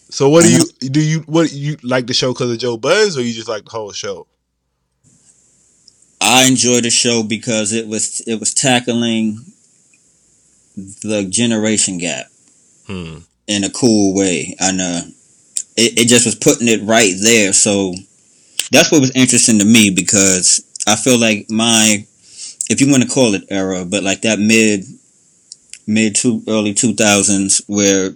so 0.09 0.29
what 0.29 0.43
do 0.43 0.51
you 0.51 0.89
do? 0.89 1.01
You 1.01 1.19
what 1.21 1.51
you 1.53 1.77
like 1.83 2.07
the 2.07 2.13
show 2.13 2.33
because 2.33 2.51
of 2.51 2.59
Joe 2.59 2.77
Buzz, 2.77 3.17
or 3.17 3.21
you 3.21 3.33
just 3.33 3.47
like 3.49 3.63
the 3.65 3.71
whole 3.71 3.91
show? 3.91 4.27
I 6.19 6.45
enjoyed 6.47 6.83
the 6.83 6.89
show 6.89 7.23
because 7.23 7.73
it 7.73 7.87
was 7.87 8.21
it 8.21 8.39
was 8.39 8.53
tackling 8.53 9.39
the 10.75 11.25
generation 11.29 11.97
gap 11.97 12.27
Hmm. 12.87 13.19
in 13.47 13.63
a 13.63 13.69
cool 13.69 14.15
way, 14.15 14.55
and 14.59 14.79
uh, 14.81 15.01
it, 15.75 15.99
it 15.99 16.07
just 16.07 16.25
was 16.25 16.35
putting 16.35 16.67
it 16.67 16.81
right 16.83 17.13
there. 17.21 17.51
So 17.53 17.93
that's 18.71 18.91
what 18.91 19.01
was 19.01 19.15
interesting 19.15 19.59
to 19.59 19.65
me 19.65 19.89
because 19.89 20.63
I 20.87 20.95
feel 20.95 21.19
like 21.19 21.49
my, 21.49 22.05
if 22.69 22.81
you 22.81 22.89
want 22.89 23.03
to 23.03 23.09
call 23.09 23.33
it 23.33 23.45
era, 23.49 23.85
but 23.85 24.03
like 24.03 24.21
that 24.21 24.39
mid, 24.39 24.85
mid 25.85 26.15
to 26.17 26.43
early 26.47 26.73
two 26.73 26.93
thousands 26.93 27.61
where 27.67 28.13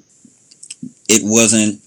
it 1.08 1.22
wasn't 1.24 1.82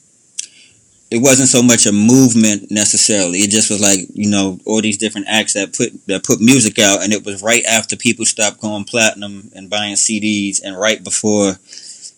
it 1.11 1.23
wasn't 1.23 1.49
so 1.49 1.63
much 1.63 1.87
a 1.87 1.93
movement 1.93 2.73
necessarily. 2.73 3.39
It 3.39 3.51
just 3.51 3.71
was 3.71 3.81
like 3.81 4.01
you 4.15 4.29
know 4.29 4.59
all 4.67 4.81
these 4.81 4.99
different 4.99 5.29
acts 5.29 5.53
that 5.53 5.77
put 5.77 5.93
that 6.07 6.25
put 6.25 6.41
music 6.41 6.79
out, 6.79 7.05
and 7.05 7.13
it 7.13 7.25
was 7.25 7.43
right 7.43 7.65
after 7.65 7.97
people 7.97 8.25
stopped 8.25 8.61
going 8.61 8.85
platinum 8.85 9.51
and 9.55 9.71
buying 9.71 9.95
CDs, 9.95 10.61
and 10.63 10.79
right 10.79 11.03
before 11.05 11.59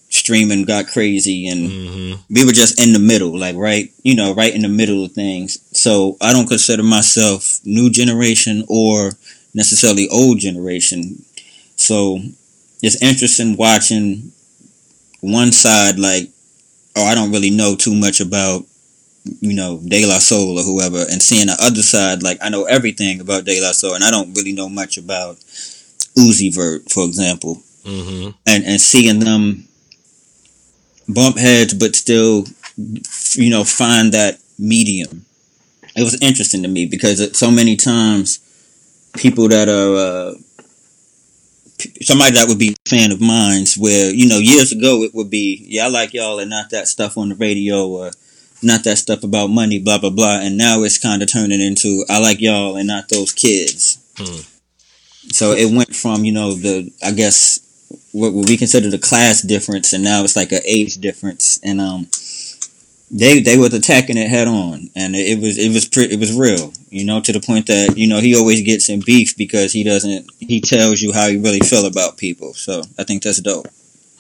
streaming 0.08 0.64
got 0.64 0.86
crazy 0.86 1.48
and 1.48 1.68
mm-hmm. 1.68 2.32
we 2.32 2.44
were 2.44 2.52
just 2.52 2.80
in 2.80 2.92
the 2.92 2.98
middle, 2.98 3.36
like 3.36 3.56
right, 3.56 3.92
you 4.02 4.14
know, 4.14 4.32
right 4.34 4.54
in 4.54 4.62
the 4.62 4.68
middle 4.68 5.04
of 5.04 5.12
things. 5.12 5.58
So 5.86 6.16
I 6.20 6.32
don't 6.34 6.48
consider 6.54 6.82
myself 6.82 7.60
new 7.64 7.88
generation 8.00 8.64
or 8.68 9.12
necessarily 9.54 10.06
old 10.10 10.38
generation. 10.38 11.00
So 11.76 12.18
it's 12.82 13.00
interesting 13.10 13.56
watching 13.56 14.32
one 15.20 15.52
side 15.52 15.98
like, 15.98 16.26
oh, 16.96 17.04
I 17.10 17.14
don't 17.14 17.32
really 17.32 17.50
know 17.50 17.74
too 17.76 17.94
much 17.94 18.20
about, 18.20 18.64
you 19.40 19.54
know, 19.54 19.72
De 19.92 20.06
La 20.06 20.18
Soul 20.18 20.58
or 20.58 20.62
whoever, 20.62 21.02
and 21.10 21.22
seeing 21.22 21.46
the 21.48 21.56
other 21.60 21.82
side 21.82 22.22
like 22.22 22.38
I 22.42 22.48
know 22.48 22.64
everything 22.64 23.20
about 23.20 23.44
De 23.44 23.60
La 23.60 23.72
Soul 23.72 23.94
and 23.94 24.04
I 24.04 24.10
don't 24.10 24.32
really 24.36 24.52
know 24.52 24.68
much 24.68 24.98
about 24.98 25.36
Uzi 26.24 26.50
Vert, 26.54 26.90
for 26.90 27.04
example 27.04 27.62
Mm-hmm. 27.86 28.30
and 28.50 28.64
and 28.64 28.80
seeing 28.80 29.20
them 29.20 29.68
bump 31.08 31.38
heads 31.38 31.72
but 31.74 31.94
still 31.94 32.44
you 33.34 33.50
know 33.50 33.62
find 33.64 34.12
that 34.12 34.40
medium 34.58 35.24
it 35.96 36.02
was 36.02 36.20
interesting 36.20 36.62
to 36.62 36.68
me 36.68 36.86
because 36.86 37.36
so 37.36 37.50
many 37.50 37.76
times 37.76 38.40
people 39.14 39.48
that 39.48 39.68
are 39.68 39.96
uh, 39.96 40.34
somebody 42.02 42.34
that 42.34 42.46
would 42.48 42.58
be 42.58 42.74
a 42.74 42.88
fan 42.88 43.12
of 43.12 43.20
mine's 43.20 43.76
where 43.76 44.12
you 44.12 44.28
know 44.28 44.38
years 44.38 44.72
ago 44.72 45.02
it 45.02 45.14
would 45.14 45.30
be 45.30 45.64
yeah 45.66 45.86
i 45.86 45.88
like 45.88 46.12
y'all 46.12 46.38
and 46.38 46.50
not 46.50 46.70
that 46.70 46.88
stuff 46.88 47.16
on 47.16 47.30
the 47.30 47.34
radio 47.34 47.86
or 47.86 48.10
not 48.62 48.84
that 48.84 48.98
stuff 48.98 49.22
about 49.22 49.48
money 49.48 49.78
blah 49.78 49.98
blah 49.98 50.08
blah. 50.08 50.40
And 50.40 50.56
now 50.56 50.82
it's 50.82 50.98
kind 50.98 51.22
of 51.22 51.30
turning 51.30 51.60
into 51.60 52.04
i 52.08 52.18
like 52.18 52.40
y'all 52.40 52.76
and 52.76 52.86
not 52.86 53.08
those 53.08 53.32
kids. 53.32 53.98
Hmm. 54.16 54.40
so 55.30 55.52
it 55.52 55.74
went 55.74 55.94
from 55.94 56.24
you 56.24 56.32
know 56.32 56.54
the 56.54 56.90
i 57.02 57.10
guess 57.10 57.66
what 58.16 58.32
what 58.32 58.48
we 58.48 58.56
consider 58.56 58.90
the 58.90 58.98
class 58.98 59.42
difference, 59.42 59.92
and 59.92 60.02
now 60.02 60.24
it's 60.24 60.36
like 60.36 60.52
an 60.52 60.62
age 60.64 60.96
difference, 60.96 61.60
and 61.62 61.80
um, 61.80 62.08
they 63.10 63.40
they 63.40 63.56
was 63.56 63.72
attacking 63.72 64.16
it 64.16 64.28
head 64.28 64.48
on, 64.48 64.90
and 64.96 65.14
it, 65.14 65.38
was 65.40 65.58
it 65.58 65.72
was 65.72 65.86
pretty 65.88 66.14
it 66.14 66.20
was 66.20 66.36
real, 66.36 66.72
you 66.90 67.04
know, 67.04 67.20
to 67.20 67.32
the 67.32 67.40
point 67.40 67.66
that 67.66 67.96
you 67.96 68.08
know 68.08 68.18
he 68.20 68.34
always 68.36 68.62
gets 68.62 68.88
in 68.88 69.00
beef 69.00 69.36
because 69.36 69.72
he 69.72 69.84
doesn't 69.84 70.26
he 70.40 70.60
tells 70.60 71.00
you 71.00 71.12
how 71.12 71.28
he 71.28 71.36
really 71.36 71.60
feel 71.60 71.86
about 71.86 72.18
people. 72.18 72.52
So 72.54 72.82
I 72.98 73.04
think 73.04 73.22
that's 73.22 73.40
dope. 73.40 73.68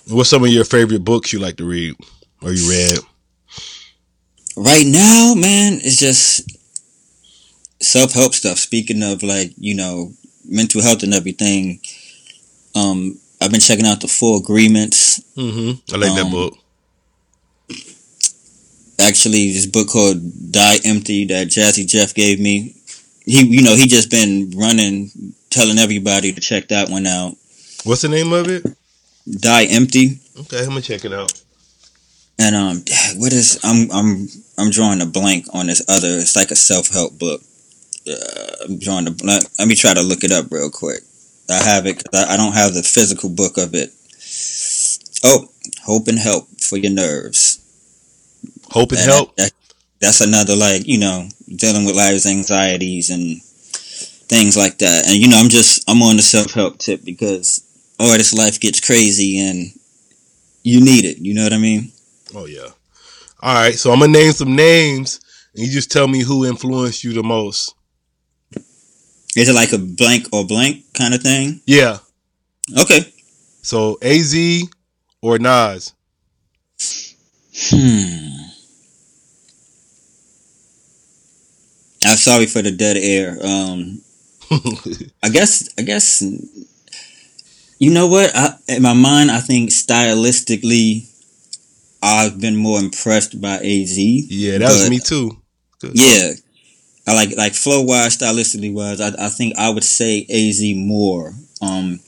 What's 0.08 0.30
some 0.30 0.44
of 0.44 0.50
your 0.50 0.64
favorite 0.64 1.04
books 1.04 1.32
you 1.32 1.40
like 1.40 1.56
to 1.56 1.64
read 1.64 1.96
or 2.42 2.52
you 2.52 2.68
read? 2.70 2.98
Right 4.56 4.86
now, 4.86 5.34
man, 5.36 5.74
it's 5.82 5.96
just 5.98 6.48
self 7.82 8.12
help 8.12 8.34
stuff. 8.34 8.58
Speaking 8.58 9.02
of 9.02 9.22
like 9.22 9.52
you 9.58 9.74
know 9.74 10.12
mental 10.48 10.80
health 10.80 11.02
and 11.02 11.12
everything, 11.12 11.80
um, 12.74 13.18
I've 13.40 13.50
been 13.50 13.60
checking 13.60 13.84
out 13.86 14.00
the 14.00 14.08
Four 14.08 14.38
Agreements. 14.38 15.20
Mm-hmm. 15.36 15.94
I 15.94 15.98
like 15.98 16.14
that 16.14 16.26
Um, 16.26 16.30
book. 16.30 16.54
Actually 19.00 19.52
this 19.52 19.66
book 19.66 19.88
called 19.88 20.18
Die 20.52 20.78
Empty 20.84 21.26
that 21.26 21.48
Jazzy 21.48 21.86
Jeff 21.86 22.14
gave 22.14 22.40
me. 22.40 22.76
He 23.24 23.44
you 23.46 23.62
know, 23.62 23.74
he 23.74 23.86
just 23.86 24.10
been 24.10 24.50
running 24.56 25.10
telling 25.50 25.78
everybody 25.78 26.32
to 26.32 26.40
check 26.40 26.68
that 26.68 26.88
one 26.88 27.06
out. 27.06 27.34
What's 27.84 28.02
the 28.02 28.08
name 28.08 28.32
of 28.32 28.48
it? 28.48 28.64
Die 29.30 29.64
Empty. 29.64 30.20
Okay, 30.40 30.60
I'm 30.60 30.68
gonna 30.68 30.82
check 30.82 31.04
it 31.04 31.12
out. 31.12 31.32
And 32.38 32.54
um 32.54 32.84
what 33.16 33.32
is 33.32 33.58
I'm 33.64 33.90
I'm 33.90 34.28
I'm 34.58 34.70
drawing 34.70 35.00
a 35.02 35.06
blank 35.06 35.46
on 35.52 35.66
this 35.66 35.82
other 35.88 36.18
it's 36.18 36.36
like 36.36 36.50
a 36.50 36.56
self-help 36.56 37.18
book. 37.18 37.40
Uh, 38.08 38.64
I'm 38.68 38.78
drawing 38.78 39.08
a 39.08 39.10
blank. 39.10 39.44
Let 39.58 39.68
me 39.68 39.74
try 39.74 39.94
to 39.94 40.02
look 40.02 40.22
it 40.22 40.32
up 40.32 40.46
real 40.50 40.70
quick. 40.70 41.00
I 41.50 41.54
have 41.62 41.86
it 41.86 41.94
'cause 41.96 42.24
I, 42.24 42.34
I 42.34 42.36
don't 42.36 42.52
have 42.54 42.74
the 42.74 42.82
physical 42.82 43.30
book 43.30 43.56
of 43.58 43.74
it. 43.74 43.92
Oh, 45.24 45.48
Hope 45.84 46.08
and 46.08 46.18
Help 46.18 46.48
for 46.60 46.76
your 46.76 46.92
nerves. 46.92 47.55
Hope 48.76 48.92
and 48.92 49.00
And 49.00 49.10
help. 49.10 49.36
that- 49.36 49.52
that's 49.98 50.20
another 50.20 50.54
like 50.54 50.86
you 50.86 50.98
know 50.98 51.28
dealing 51.56 51.84
with 51.86 51.96
life's 51.96 52.26
anxieties 52.26 53.08
and 53.10 53.40
things 54.28 54.56
like 54.56 54.78
that. 54.78 55.06
And 55.06 55.16
you 55.16 55.28
know, 55.28 55.38
I'm 55.38 55.48
just 55.48 55.82
I'm 55.88 56.02
on 56.02 56.16
the 56.16 56.22
self 56.22 56.52
help 56.52 56.78
tip 56.78 57.04
because 57.04 57.62
this 57.98 58.34
life 58.34 58.60
gets 58.60 58.80
crazy 58.80 59.38
and 59.38 59.70
you 60.62 60.80
need 60.80 61.04
it. 61.04 61.18
You 61.18 61.34
know 61.34 61.44
what 61.44 61.52
I 61.54 61.58
mean? 61.58 61.92
Oh 62.34 62.46
yeah. 62.46 62.68
All 63.40 63.54
right, 63.54 63.74
so 63.74 63.92
I'm 63.92 64.00
gonna 64.00 64.12
name 64.12 64.32
some 64.32 64.56
names, 64.56 65.20
and 65.54 65.64
you 65.64 65.70
just 65.72 65.90
tell 65.90 66.08
me 66.08 66.22
who 66.22 66.44
influenced 66.46 67.04
you 67.04 67.12
the 67.12 67.22
most. 67.22 67.74
Is 69.36 69.48
it 69.50 69.54
like 69.54 69.72
a 69.72 69.78
blank 69.78 70.28
or 70.32 70.44
blank 70.46 70.84
kind 70.94 71.14
of 71.14 71.22
thing? 71.22 71.60
Yeah. 71.66 71.98
Okay. 72.78 73.12
So 73.62 73.98
Az 74.02 74.34
or 75.22 75.38
Nas. 75.38 75.92
Hmm. 77.70 78.45
I'm 82.04 82.16
sorry 82.16 82.46
for 82.46 82.62
the 82.62 82.70
dead 82.70 82.96
air. 82.96 83.38
Um, 83.42 84.00
I 85.22 85.28
guess 85.28 85.68
I 85.78 85.82
guess 85.82 86.22
you 87.78 87.92
know 87.92 88.06
what? 88.06 88.30
I, 88.34 88.56
in 88.68 88.82
my 88.82 88.92
mind, 88.92 89.30
I 89.30 89.40
think 89.40 89.70
stylistically, 89.70 91.06
I've 92.02 92.40
been 92.40 92.56
more 92.56 92.78
impressed 92.78 93.40
by 93.40 93.56
Az. 93.58 93.98
Yeah, 93.98 94.58
that 94.58 94.68
was 94.68 94.90
me 94.90 94.98
too. 94.98 95.30
Yeah, 95.92 96.32
I 97.06 97.14
like 97.14 97.36
like 97.36 97.54
flow 97.54 97.82
wise, 97.82 98.16
stylistically 98.16 98.72
wise. 98.72 99.00
I, 99.00 99.26
I 99.26 99.28
think 99.28 99.54
I 99.58 99.70
would 99.70 99.84
say 99.84 100.26
Az 100.28 100.62
more. 100.74 101.32
Um, 101.60 102.00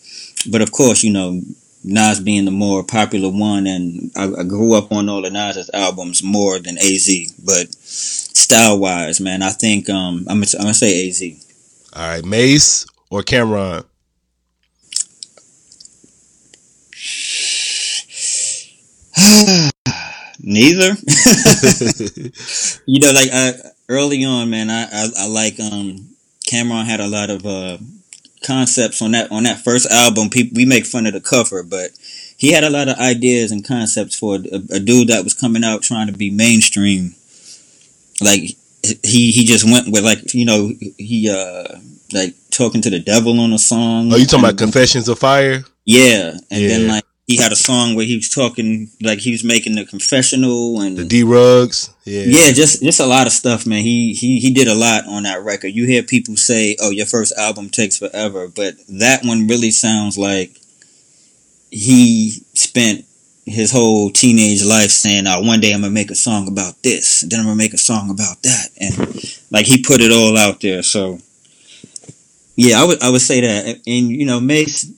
but 0.51 0.63
of 0.63 0.73
course, 0.73 1.03
you 1.03 1.13
know 1.13 1.41
Nas 1.85 2.21
being 2.21 2.45
the 2.45 2.51
more 2.51 2.83
popular 2.83 3.29
one, 3.31 3.67
and 3.67 4.11
I, 4.17 4.41
I 4.41 4.45
grew 4.45 4.75
up 4.75 4.91
on 4.93 5.09
all 5.09 5.25
of 5.25 5.33
Nas's 5.33 5.71
albums 5.73 6.23
more 6.23 6.59
than 6.59 6.79
Az. 6.79 7.33
But 7.45 7.69
style 8.39 8.79
wise, 8.79 9.21
man, 9.21 9.43
I 9.43 9.51
think 9.51 9.91
um, 9.91 10.27
I'm 10.29 10.41
gonna, 10.41 10.47
I'm 10.59 10.63
gonna 10.63 10.75
say 10.75 11.09
Az. 11.09 11.23
All 11.95 12.09
right, 12.09 12.25
Mase 12.25 12.87
or 13.11 13.23
Cam'ron. 13.23 13.85
Neither. 20.41 20.91
you 22.87 23.01
know, 23.01 23.13
like 23.13 23.31
I, 23.33 23.55
early 23.89 24.25
on, 24.25 24.51
man, 24.51 24.71
I, 24.71 24.85
I 24.85 25.09
I 25.19 25.27
like 25.27 25.59
um 25.61 26.11
Cam'ron 26.49 26.85
had 26.85 27.01
a 27.01 27.09
lot 27.09 27.31
of 27.31 27.45
uh 27.45 27.79
concepts 28.45 29.03
on 29.03 29.13
that 29.13 29.31
on 29.33 29.43
that 29.45 29.59
first 29.59 29.91
album. 29.91 30.31
People 30.31 30.57
we 30.57 30.65
make 30.65 30.87
fun 30.87 31.07
of 31.07 31.13
the 31.13 31.21
cover, 31.21 31.63
but 31.63 31.91
he 32.37 32.53
had 32.53 32.65
a 32.65 32.71
lot 32.71 32.89
of 32.89 32.97
ideas 32.99 33.51
and 33.51 33.67
concepts 33.67 34.17
for 34.17 34.37
a, 34.37 34.77
a 34.77 34.81
dude 34.81 35.09
that 35.09 35.25
was 35.25 35.35
coming 35.35 35.65
out 35.65 35.83
trying 35.83 36.07
to 36.07 36.13
be 36.13 36.31
mainstream. 36.31 37.15
Like 38.21 38.41
he 39.03 39.31
he 39.33 39.45
just 39.45 39.65
went 39.65 39.91
with 39.91 40.05
like 40.05 40.35
you 40.35 40.45
know 40.45 40.71
he 40.97 41.31
uh 41.31 41.79
like 42.13 42.35
talking 42.51 42.83
to 42.83 42.91
the 42.91 43.01
devil 43.01 43.39
on 43.41 43.53
a 43.53 43.59
song. 43.59 44.13
Oh, 44.13 44.17
you 44.17 44.27
talking 44.27 44.45
about 44.45 44.59
Confessions 44.59 45.09
of 45.09 45.19
Fire? 45.19 45.65
Yeah, 45.85 46.33
and 46.51 46.71
then 46.71 46.89
like 46.89 47.05
he 47.27 47.37
had 47.37 47.53
a 47.53 47.57
song 47.57 47.95
where 47.95 48.07
he 48.07 48.17
was 48.17 48.31
talking 48.31 48.91
like 49.03 49.19
he 49.19 49.33
was 49.33 49.45
making 49.45 49.75
the 49.75 49.85
confessional 49.85 50.81
and 50.81 50.97
The 50.97 51.05
D 51.05 51.23
Rugs. 51.23 51.91
Yeah. 52.05 52.25
yeah, 52.27 52.53
just 52.53 52.83
just 52.83 53.01
a 53.01 53.07
lot 53.07 53.27
of 53.27 53.33
stuff, 53.33 53.67
man. 53.67 53.83
He 53.83 54.15
he 54.15 54.41
he 54.41 54.51
did 54.51 54.67
a 54.67 54.75
lot 54.75 55.07
on 55.07 55.25
that 55.25 55.45
record. 55.45 55.69
You 55.69 55.87
hear 55.87 56.03
people 56.03 56.37
say, 56.37 56.77
"Oh, 56.81 56.91
your 56.91 57.05
first 57.05 57.37
album 57.37 57.69
takes 57.69 57.99
forever," 57.99 58.49
but 58.49 58.77
that 58.89 59.25
one 59.25 59.47
really 59.47 59.71
sounds 59.71 60.17
like 60.17 60.59
he 61.71 62.43
spent 62.55 63.05
his 63.49 63.73
whole 63.73 64.11
teenage 64.11 64.65
life 64.65 64.91
saying, 64.91 65.27
"Oh, 65.27 65.41
one 65.43 65.61
day 65.61 65.73
I'm 65.73 65.81
gonna 65.81 65.93
make 65.93 66.11
a 66.11 66.17
song 66.17 66.49
about 66.49 66.83
this, 66.83 67.23
then 67.23 67.41
I'm 67.41 67.47
gonna 67.47 67.57
make 67.57 67.75
a 67.75 67.79
song 67.79 68.11
about 68.11 68.43
that," 68.43 68.69
and 68.81 68.97
like 69.51 69.67
he 69.67 69.83
put 69.83 70.01
it 70.01 70.13
all 70.13 70.37
out 70.37 70.61
there. 70.61 70.83
So 70.83 71.19
yeah, 72.57 72.81
I 72.81 72.85
would 72.85 73.03
I 73.03 73.11
would 73.11 73.21
say 73.21 73.41
that, 73.41 73.67
and, 73.67 73.81
and 73.87 74.11
you 74.11 74.27
know, 74.27 74.41
Mase. 74.41 74.93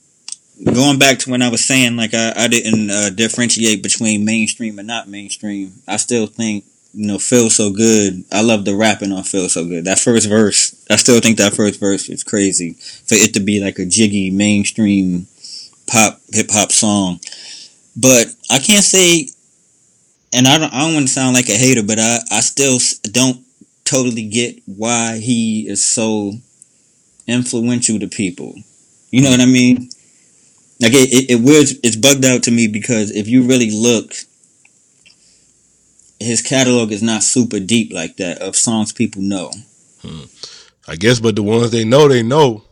Going 0.63 0.99
back 0.99 1.17
to 1.19 1.31
when 1.31 1.41
I 1.41 1.49
was 1.49 1.65
saying, 1.65 1.95
like 1.95 2.13
I, 2.13 2.33
I 2.35 2.47
didn't 2.47 2.91
uh, 2.91 3.09
differentiate 3.09 3.81
between 3.81 4.23
mainstream 4.23 4.77
and 4.77 4.87
not 4.87 5.07
mainstream. 5.07 5.73
I 5.87 5.97
still 5.97 6.27
think 6.27 6.65
you 6.93 7.07
know, 7.07 7.17
Feel 7.17 7.49
So 7.49 7.71
Good. 7.71 8.23
I 8.31 8.41
love 8.41 8.65
the 8.65 8.75
rapping 8.75 9.11
on 9.11 9.23
Feel 9.23 9.49
So 9.49 9.65
Good. 9.65 9.85
That 9.85 9.99
first 9.99 10.27
verse, 10.27 10.75
I 10.89 10.97
still 10.97 11.19
think 11.19 11.37
that 11.37 11.53
first 11.53 11.79
verse 11.79 12.09
is 12.09 12.23
crazy. 12.23 12.73
For 12.73 13.15
it 13.15 13.33
to 13.33 13.39
be 13.39 13.63
like 13.63 13.79
a 13.79 13.85
jiggy 13.85 14.29
mainstream 14.29 15.27
pop 15.87 16.19
hip 16.31 16.47
hop 16.51 16.71
song. 16.71 17.19
But 17.95 18.27
I 18.49 18.59
can't 18.59 18.83
say 18.83 19.27
and 20.33 20.47
I 20.47 20.57
don't 20.57 20.73
I 20.73 20.81
don't 20.81 20.93
want 20.93 21.07
to 21.07 21.13
sound 21.13 21.35
like 21.35 21.49
a 21.49 21.53
hater, 21.53 21.83
but 21.83 21.99
I, 21.99 22.19
I 22.31 22.39
still 22.39 22.79
don't 23.11 23.45
totally 23.83 24.27
get 24.27 24.61
why 24.65 25.17
he 25.17 25.67
is 25.67 25.83
so 25.83 26.33
influential 27.27 27.99
to 27.99 28.07
people. 28.07 28.55
You 29.09 29.21
know 29.21 29.29
what 29.29 29.41
I 29.41 29.45
mean? 29.45 29.89
Like 30.79 30.93
it, 30.93 31.13
it, 31.13 31.31
it 31.31 31.41
weirds 31.41 31.75
it's 31.83 31.95
bugged 31.95 32.25
out 32.25 32.43
to 32.43 32.51
me 32.51 32.67
because 32.67 33.11
if 33.11 33.27
you 33.27 33.43
really 33.43 33.71
look 33.71 34.13
his 36.19 36.41
catalog 36.41 36.91
is 36.91 37.01
not 37.01 37.23
super 37.23 37.59
deep 37.59 37.91
like 37.91 38.17
that 38.17 38.39
of 38.41 38.55
songs 38.55 38.93
people 38.93 39.21
know. 39.21 39.51
Hmm. 40.01 40.23
I 40.87 40.95
guess, 40.95 41.19
but 41.19 41.35
the 41.35 41.43
ones 41.43 41.71
they 41.71 41.85
know, 41.85 42.07
they 42.07 42.23
know. 42.23 42.63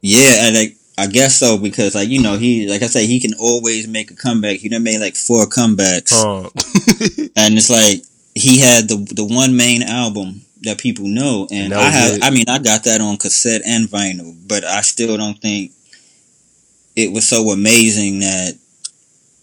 Yeah, 0.00 0.46
and 0.46 0.56
like 0.56 0.76
I 0.98 1.06
guess 1.06 1.38
so 1.38 1.56
because 1.56 1.94
like 1.94 2.08
you 2.08 2.20
know 2.22 2.36
he 2.36 2.68
like 2.68 2.82
I 2.82 2.86
said 2.86 3.04
he 3.04 3.20
can 3.20 3.34
always 3.38 3.88
make 3.88 4.10
a 4.10 4.14
comeback. 4.16 4.58
He 4.58 4.68
done 4.68 4.82
made 4.82 5.00
like 5.00 5.16
four 5.16 5.46
comebacks, 5.46 6.12
and 7.36 7.56
it's 7.56 7.70
like 7.70 8.02
he 8.34 8.58
had 8.58 8.88
the 8.88 8.96
the 9.14 9.24
one 9.24 9.56
main 9.56 9.82
album 9.82 10.42
that 10.62 10.78
people 10.78 11.06
know, 11.06 11.48
and, 11.50 11.72
And 11.72 11.74
I 11.74 11.90
have 11.90 12.16
it. 12.16 12.24
I 12.24 12.30
mean 12.30 12.44
I 12.48 12.58
got 12.58 12.84
that 12.84 13.00
on 13.00 13.16
cassette 13.16 13.62
and 13.66 13.88
vinyl, 13.88 14.36
but 14.46 14.64
I 14.64 14.82
still 14.82 15.16
don't 15.16 15.40
think 15.40 15.72
it 16.96 17.12
was 17.12 17.26
so 17.26 17.50
amazing 17.50 18.20
that 18.20 18.58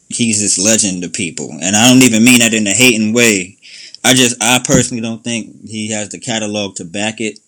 he's 0.09 0.39
this 0.39 0.59
legend 0.63 1.03
to 1.03 1.09
people, 1.09 1.49
and 1.61 1.75
I 1.75 1.91
don't 1.91 2.03
even 2.03 2.23
mean 2.23 2.39
that 2.39 2.53
in 2.53 2.67
a 2.67 2.73
hating 2.73 3.13
way. 3.13 3.57
I 4.03 4.13
just 4.13 4.41
I 4.41 4.61
personally 4.63 5.01
don't 5.01 5.23
think 5.23 5.67
he 5.67 5.89
has 5.91 6.09
the 6.09 6.19
catalog 6.19 6.75
to 6.75 6.85
back 6.85 7.19
it. 7.19 7.39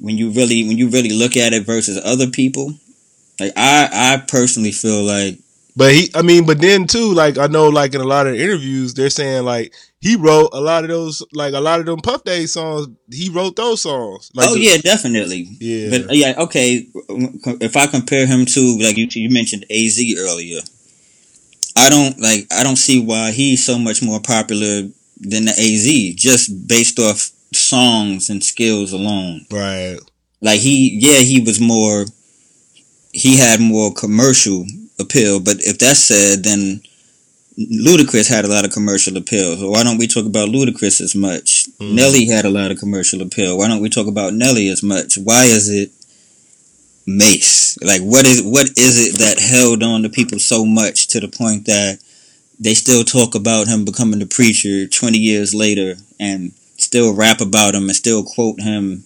When 0.00 0.16
you 0.18 0.30
really 0.30 0.66
when 0.66 0.78
you 0.78 0.88
really 0.88 1.12
look 1.12 1.36
at 1.36 1.52
it 1.52 1.64
versus 1.64 2.00
other 2.04 2.28
people, 2.28 2.74
like 3.40 3.52
I 3.56 3.88
I 3.92 4.24
personally 4.26 4.72
feel 4.72 5.02
like 5.02 5.38
but 5.76 5.92
he, 5.92 6.10
I 6.14 6.22
mean, 6.22 6.46
but 6.46 6.60
then 6.60 6.86
too, 6.86 7.12
like 7.12 7.36
I 7.36 7.48
know, 7.48 7.68
like 7.68 7.94
in 7.94 8.00
a 8.00 8.04
lot 8.04 8.28
of 8.28 8.34
interviews, 8.34 8.94
they're 8.94 9.10
saying 9.10 9.44
like 9.44 9.74
he 10.00 10.14
wrote 10.14 10.50
a 10.52 10.60
lot 10.60 10.84
of 10.84 10.90
those, 10.90 11.22
like 11.32 11.52
a 11.52 11.60
lot 11.60 11.80
of 11.80 11.86
them 11.86 11.98
Puff 11.98 12.22
Daddy 12.22 12.46
songs. 12.46 12.86
He 13.10 13.28
wrote 13.28 13.56
those 13.56 13.82
songs. 13.82 14.30
Like 14.34 14.48
oh 14.48 14.54
the- 14.54 14.60
yeah, 14.60 14.76
definitely. 14.76 15.48
Yeah. 15.58 15.90
But 15.90 16.10
uh, 16.10 16.12
yeah, 16.12 16.34
okay. 16.38 16.86
If 17.60 17.76
I 17.76 17.88
compare 17.88 18.26
him 18.26 18.46
to 18.46 18.78
like 18.78 18.96
you, 18.96 19.08
you 19.10 19.30
mentioned 19.30 19.66
Az 19.68 19.98
earlier, 20.16 20.60
I 21.76 21.90
don't 21.90 22.20
like. 22.20 22.46
I 22.52 22.62
don't 22.62 22.76
see 22.76 23.04
why 23.04 23.32
he's 23.32 23.64
so 23.64 23.76
much 23.76 24.00
more 24.00 24.20
popular 24.20 24.88
than 25.18 25.46
the 25.46 25.54
Az 25.58 26.14
just 26.14 26.68
based 26.68 27.00
off 27.00 27.30
songs 27.56 28.30
and 28.30 28.42
skills 28.44 28.92
alone. 28.92 29.46
right. 29.50 29.98
Like 30.40 30.60
he, 30.60 30.98
yeah, 31.00 31.20
he 31.20 31.40
was 31.40 31.58
more. 31.58 32.04
He 33.12 33.38
had 33.38 33.60
more 33.60 33.94
commercial 33.94 34.66
appeal, 34.98 35.40
but 35.40 35.56
if 35.60 35.78
that's 35.78 36.00
said, 36.00 36.44
then 36.44 36.82
Ludacris 37.58 38.28
had 38.28 38.44
a 38.44 38.48
lot 38.48 38.64
of 38.66 38.72
commercial 38.72 39.16
appeal. 39.16 39.56
So 39.56 39.70
why 39.70 39.84
don't 39.84 39.96
we 39.96 40.06
talk 40.06 40.26
about 40.26 40.48
Ludacris 40.50 41.00
as 41.00 41.14
much? 41.14 41.64
Mhm. 41.80 41.94
Nelly 41.94 42.26
had 42.26 42.44
a 42.44 42.50
lot 42.50 42.70
of 42.70 42.78
commercial 42.78 43.22
appeal. 43.22 43.56
Why 43.56 43.68
don't 43.68 43.80
we 43.80 43.88
talk 43.88 44.06
about 44.06 44.34
Nelly 44.34 44.68
as 44.68 44.82
much? 44.82 45.16
Why 45.16 45.44
is 45.44 45.70
it 45.70 45.92
Mase? 47.06 47.78
Like 47.82 48.02
what 48.02 48.26
is 48.26 48.42
what 48.42 48.70
is 48.76 48.98
it 49.06 49.18
that 49.18 49.38
held 49.38 49.82
on 49.82 50.02
to 50.02 50.08
people 50.08 50.38
so 50.38 50.64
much 50.64 51.06
to 51.08 51.20
the 51.20 51.28
point 51.28 51.66
that 51.66 52.00
they 52.58 52.74
still 52.74 53.04
talk 53.04 53.34
about 53.34 53.66
him 53.68 53.84
becoming 53.84 54.18
the 54.20 54.26
preacher 54.26 54.86
20 54.86 55.18
years 55.18 55.54
later 55.54 55.96
and 56.20 56.52
still 56.94 57.12
rap 57.12 57.40
about 57.40 57.74
him 57.74 57.82
and 57.88 57.96
still 57.96 58.22
quote 58.22 58.60
him. 58.60 59.02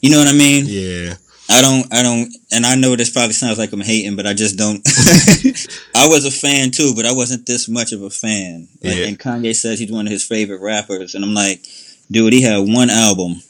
You 0.00 0.10
know 0.10 0.18
what 0.18 0.26
I 0.26 0.32
mean? 0.32 0.64
Yeah. 0.66 1.14
I 1.48 1.62
don't, 1.62 1.86
I 1.94 2.02
don't, 2.02 2.34
and 2.50 2.66
I 2.66 2.74
know 2.74 2.96
this 2.96 3.10
probably 3.10 3.34
sounds 3.34 3.56
like 3.56 3.72
I'm 3.72 3.80
hating, 3.80 4.16
but 4.16 4.26
I 4.26 4.34
just 4.34 4.56
don't. 4.58 4.80
I 5.94 6.08
was 6.08 6.24
a 6.24 6.30
fan 6.32 6.72
too, 6.72 6.92
but 6.96 7.06
I 7.06 7.12
wasn't 7.12 7.46
this 7.46 7.68
much 7.68 7.92
of 7.92 8.02
a 8.02 8.10
fan. 8.10 8.66
Like, 8.82 8.96
Yeah. 8.96 9.04
And 9.06 9.18
Kanye 9.18 9.54
says 9.54 9.78
he's 9.78 9.92
one 9.92 10.06
of 10.08 10.12
his 10.12 10.24
favorite 10.26 10.60
rappers, 10.60 11.14
and 11.14 11.24
I'm 11.24 11.34
like, 11.34 11.64
dude, 12.10 12.32
he 12.32 12.42
had 12.42 12.58
one 12.58 12.90
album 12.90 13.42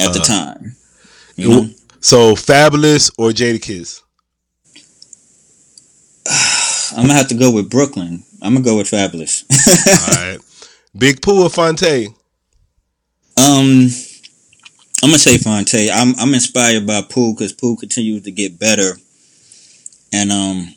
at 0.00 0.14
the 0.14 0.20
Uh-huh. 0.20 0.54
time. 0.54 0.76
You 1.36 1.48
know? 1.50 1.70
So 2.00 2.34
Fabolous 2.34 3.10
or 3.18 3.28
Jadakiss? 3.30 4.00
I'm 6.96 7.02
gonna 7.02 7.14
have 7.14 7.28
to 7.28 7.34
go 7.34 7.52
with 7.52 7.68
Brooklyn. 7.68 8.22
I'm 8.40 8.54
gonna 8.54 8.64
go 8.64 8.78
with 8.78 8.90
Fabolous. 8.90 9.44
All 10.08 10.24
right. 10.24 10.38
Big 10.96 11.20
Pooh 11.20 11.42
or 11.44 11.50
Phonte? 11.50 12.14
Um, 13.40 13.88
I'm 15.02 15.08
gonna 15.08 15.18
say 15.18 15.38
Phonte. 15.38 15.90
I'm 15.90 16.14
I'm 16.18 16.34
inspired 16.34 16.86
by 16.86 17.00
Pooh 17.02 17.32
because 17.34 17.52
Pooh 17.54 17.76
continues 17.76 18.22
to 18.24 18.30
get 18.30 18.58
better, 18.58 18.92
and 20.12 20.30
um, 20.30 20.74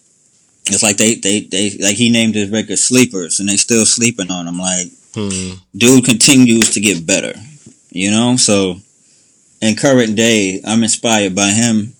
it's 0.67 0.81
like 0.83 0.95
they 0.97 1.15
they 1.15 1.41
they 1.41 1.71
like 1.79 1.95
he 1.95 2.09
named 2.09 2.35
his 2.35 2.49
record 2.49 2.79
Sleepers, 2.79 3.39
and 3.39 3.49
they 3.49 3.57
still 3.57 3.85
sleeping 3.85 4.31
on 4.31 4.47
him. 4.47 4.57
Like 4.59 4.87
Hmm. 5.15 5.55
dude 5.77 6.05
continues 6.05 6.71
to 6.71 6.79
get 6.79 7.05
better, 7.05 7.33
you 7.91 8.09
know. 8.09 8.35
So 8.37 8.77
in 9.61 9.75
current 9.75 10.15
day, 10.15 10.59
I'm 10.65 10.81
inspired 10.83 11.35
by 11.35 11.49
him, 11.51 11.93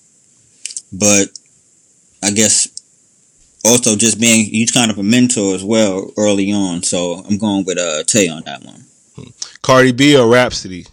but 0.92 1.28
I 2.22 2.30
guess 2.32 2.66
also 3.64 3.94
just 3.96 4.18
being 4.18 4.46
he's 4.46 4.72
kind 4.72 4.90
of 4.90 4.98
a 4.98 5.02
mentor 5.04 5.54
as 5.54 5.62
well 5.62 6.10
early 6.16 6.50
on. 6.52 6.82
So 6.82 7.22
I'm 7.28 7.38
going 7.38 7.64
with 7.64 7.78
uh 7.78 8.02
Tay 8.04 8.28
on 8.28 8.42
that 8.46 8.64
one. 8.64 8.84
Cardi 9.62 9.92
B 9.92 10.16
or 10.16 10.28
Rapsody? 10.28 10.86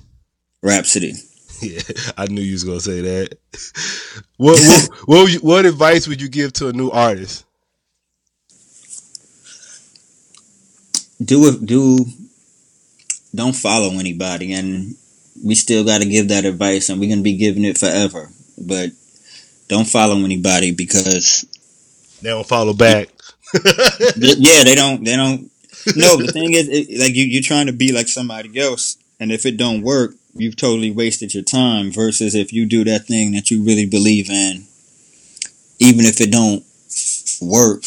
Rapsody. 0.61 1.13
Yeah, 1.63 1.79
I 2.17 2.25
knew 2.25 2.41
you 2.41 2.53
was 2.53 2.63
gonna 2.63 2.79
say 2.79 3.01
that. 3.01 3.37
what 4.37 4.59
what 4.59 4.89
what, 5.05 5.33
what 5.43 5.65
advice 5.67 6.07
would 6.07 6.19
you 6.19 6.27
give 6.27 6.53
to 6.53 6.69
a 6.69 6.73
new 6.73 6.89
artist? 6.89 7.45
do 11.23 11.47
it 11.47 11.63
do 11.65 11.99
don't 13.35 13.55
follow 13.55 13.99
anybody 13.99 14.53
and 14.53 14.95
we 15.45 15.53
still 15.53 15.83
got 15.83 16.01
to 16.01 16.07
give 16.09 16.29
that 16.29 16.45
advice 16.45 16.89
and 16.89 16.99
we're 16.99 17.07
going 17.07 17.19
to 17.19 17.23
be 17.23 17.37
giving 17.37 17.63
it 17.63 17.77
forever 17.77 18.29
but 18.57 18.89
don't 19.67 19.87
follow 19.87 20.15
anybody 20.17 20.71
because 20.71 21.45
They 22.23 22.29
don't 22.29 22.47
follow 22.47 22.73
back. 22.73 23.09
yeah 24.17 24.63
they 24.63 24.73
don't 24.75 25.03
they 25.03 25.15
don't 25.15 25.50
no 25.95 26.17
the 26.17 26.31
thing 26.31 26.53
is 26.53 26.67
it, 26.69 26.99
like 26.99 27.15
you, 27.15 27.25
you're 27.25 27.41
trying 27.41 27.67
to 27.67 27.73
be 27.73 27.91
like 27.91 28.07
somebody 28.07 28.59
else 28.59 28.97
and 29.19 29.31
if 29.31 29.45
it 29.45 29.57
don't 29.57 29.81
work 29.81 30.13
you've 30.33 30.55
totally 30.55 30.91
wasted 30.91 31.33
your 31.33 31.43
time 31.43 31.91
versus 31.91 32.35
if 32.35 32.53
you 32.53 32.65
do 32.65 32.83
that 32.83 33.05
thing 33.05 33.31
that 33.31 33.51
you 33.51 33.63
really 33.63 33.85
believe 33.85 34.29
in 34.29 34.65
even 35.79 36.05
if 36.05 36.21
it 36.21 36.31
don't 36.31 36.63
work 37.41 37.83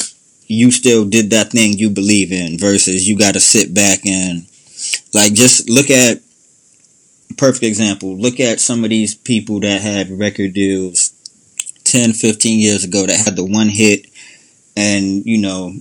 you 0.46 0.70
still 0.70 1.04
did 1.04 1.30
that 1.30 1.50
thing 1.50 1.72
you 1.72 1.88
believe 1.88 2.32
in 2.32 2.58
versus 2.58 3.08
you 3.08 3.18
got 3.18 3.34
to 3.34 3.40
sit 3.40 3.72
back 3.72 4.04
and 4.04 4.46
like 5.14 5.32
just 5.32 5.68
look 5.70 5.90
at 5.90 6.18
perfect 7.36 7.64
example 7.64 8.16
look 8.16 8.38
at 8.38 8.60
some 8.60 8.84
of 8.84 8.90
these 8.90 9.14
people 9.14 9.60
that 9.60 9.80
had 9.80 10.10
record 10.10 10.52
deals 10.52 11.12
10 11.84 12.12
15 12.12 12.60
years 12.60 12.84
ago 12.84 13.06
that 13.06 13.24
had 13.24 13.36
the 13.36 13.44
one 13.44 13.68
hit 13.68 14.06
and 14.76 15.24
you 15.24 15.38
know 15.38 15.74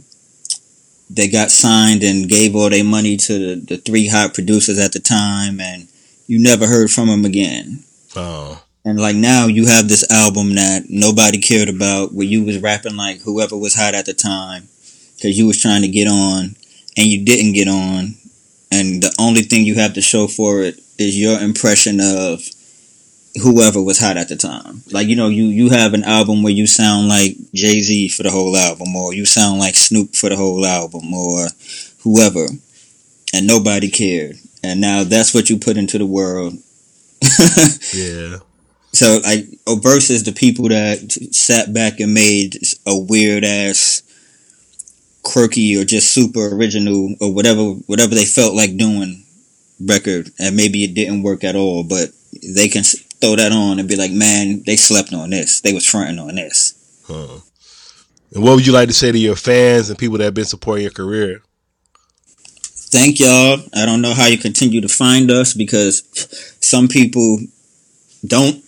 they 1.13 1.27
got 1.27 1.51
signed 1.51 2.03
and 2.03 2.27
gave 2.27 2.55
all 2.55 2.69
their 2.69 2.83
money 2.83 3.17
to 3.17 3.55
the, 3.55 3.55
the 3.55 3.77
three 3.77 4.07
hot 4.07 4.33
producers 4.33 4.79
at 4.79 4.93
the 4.93 4.99
time 4.99 5.59
and 5.59 5.87
you 6.27 6.39
never 6.39 6.67
heard 6.67 6.89
from 6.89 7.07
them 7.07 7.25
again. 7.25 7.83
Oh, 8.15 8.63
and 8.85 8.99
like 8.99 9.15
now 9.15 9.47
you 9.47 9.67
have 9.67 9.87
this 9.87 10.09
album 10.11 10.55
that 10.55 10.89
nobody 10.89 11.37
cared 11.37 11.69
about 11.69 12.13
where 12.13 12.27
you 12.27 12.43
was 12.43 12.59
rapping 12.59 12.97
like 12.97 13.21
whoever 13.21 13.55
was 13.55 13.75
hot 13.75 13.93
at 13.93 14.05
the 14.05 14.13
time 14.13 14.67
because 15.15 15.37
you 15.37 15.47
was 15.47 15.61
trying 15.61 15.83
to 15.83 15.87
get 15.87 16.07
on 16.07 16.55
and 16.97 17.07
you 17.07 17.23
didn't 17.23 17.53
get 17.53 17.67
on. 17.67 18.15
And 18.71 19.01
the 19.01 19.15
only 19.19 19.41
thing 19.41 19.65
you 19.65 19.75
have 19.75 19.93
to 19.93 20.01
show 20.01 20.27
for 20.27 20.61
it 20.63 20.79
is 20.97 21.19
your 21.19 21.39
impression 21.39 21.99
of 22.01 22.41
whoever 23.41 23.81
was 23.81 23.99
hot 23.99 24.17
at 24.17 24.29
the 24.29 24.35
time. 24.35 24.81
Like 24.91 25.07
you 25.07 25.15
know 25.15 25.27
you 25.27 25.45
you 25.45 25.69
have 25.69 25.93
an 25.93 26.03
album 26.03 26.43
where 26.43 26.53
you 26.53 26.67
sound 26.67 27.07
like 27.07 27.35
jay-z 27.53 28.09
for 28.09 28.23
the 28.23 28.31
whole 28.31 28.55
album 28.55 28.95
or 28.95 29.13
you 29.13 29.25
sound 29.25 29.59
like 29.59 29.75
snoop 29.75 30.15
for 30.15 30.29
the 30.29 30.35
whole 30.35 30.65
album 30.65 31.13
or 31.13 31.47
whoever 32.03 32.45
and 33.33 33.47
nobody 33.47 33.89
cared. 33.89 34.37
And 34.63 34.79
now 34.79 35.03
that's 35.03 35.33
what 35.33 35.49
you 35.49 35.57
put 35.57 35.77
into 35.77 35.97
the 35.97 36.05
world. 36.05 36.53
Yeah. 37.93 38.39
so 38.91 39.19
like 39.23 39.45
oh, 39.67 39.75
versus 39.75 40.23
the 40.23 40.31
people 40.31 40.69
that 40.69 41.11
sat 41.31 41.71
back 41.71 41.99
and 41.99 42.13
made 42.13 42.57
a 42.87 42.97
weird 42.97 43.43
ass 43.43 44.01
quirky 45.21 45.79
or 45.79 45.85
just 45.85 46.11
super 46.11 46.55
original 46.55 47.15
or 47.21 47.31
whatever 47.31 47.61
whatever 47.85 48.15
they 48.15 48.25
felt 48.25 48.55
like 48.55 48.75
doing 48.77 49.23
record 49.79 50.31
and 50.39 50.55
maybe 50.55 50.83
it 50.83 50.95
didn't 50.95 51.21
work 51.21 51.43
at 51.43 51.55
all 51.55 51.83
but 51.83 52.09
they 52.41 52.67
can 52.67 52.83
throw 53.23 53.35
that 53.37 53.51
on 53.51 53.79
and 53.79 53.87
be 53.87 53.95
like 53.95 54.11
man 54.11 54.63
they 54.65 54.75
slept 54.75 55.13
on 55.13 55.29
this. 55.29 55.61
They 55.61 55.73
was 55.73 55.85
fronting 55.85 56.19
on 56.19 56.35
this. 56.35 56.73
Huh. 57.07 57.39
And 58.33 58.43
what 58.43 58.55
would 58.55 58.67
you 58.67 58.73
like 58.73 58.89
to 58.89 58.93
say 58.93 59.11
to 59.11 59.17
your 59.17 59.35
fans 59.35 59.89
and 59.89 59.97
people 59.97 60.17
that 60.17 60.25
have 60.25 60.33
been 60.33 60.45
supporting 60.45 60.83
your 60.83 60.91
career? 60.91 61.41
thank 62.93 63.19
y'all. 63.19 63.57
I 63.73 63.87
don't 63.87 64.03
know 64.03 64.13
how 64.13 64.27
you 64.27 64.37
continue 64.37 64.79
to 64.81 64.87
find 64.87 65.31
us 65.31 65.55
because 65.55 66.03
some 66.61 66.87
people 66.87 67.39
don't. 68.25 68.63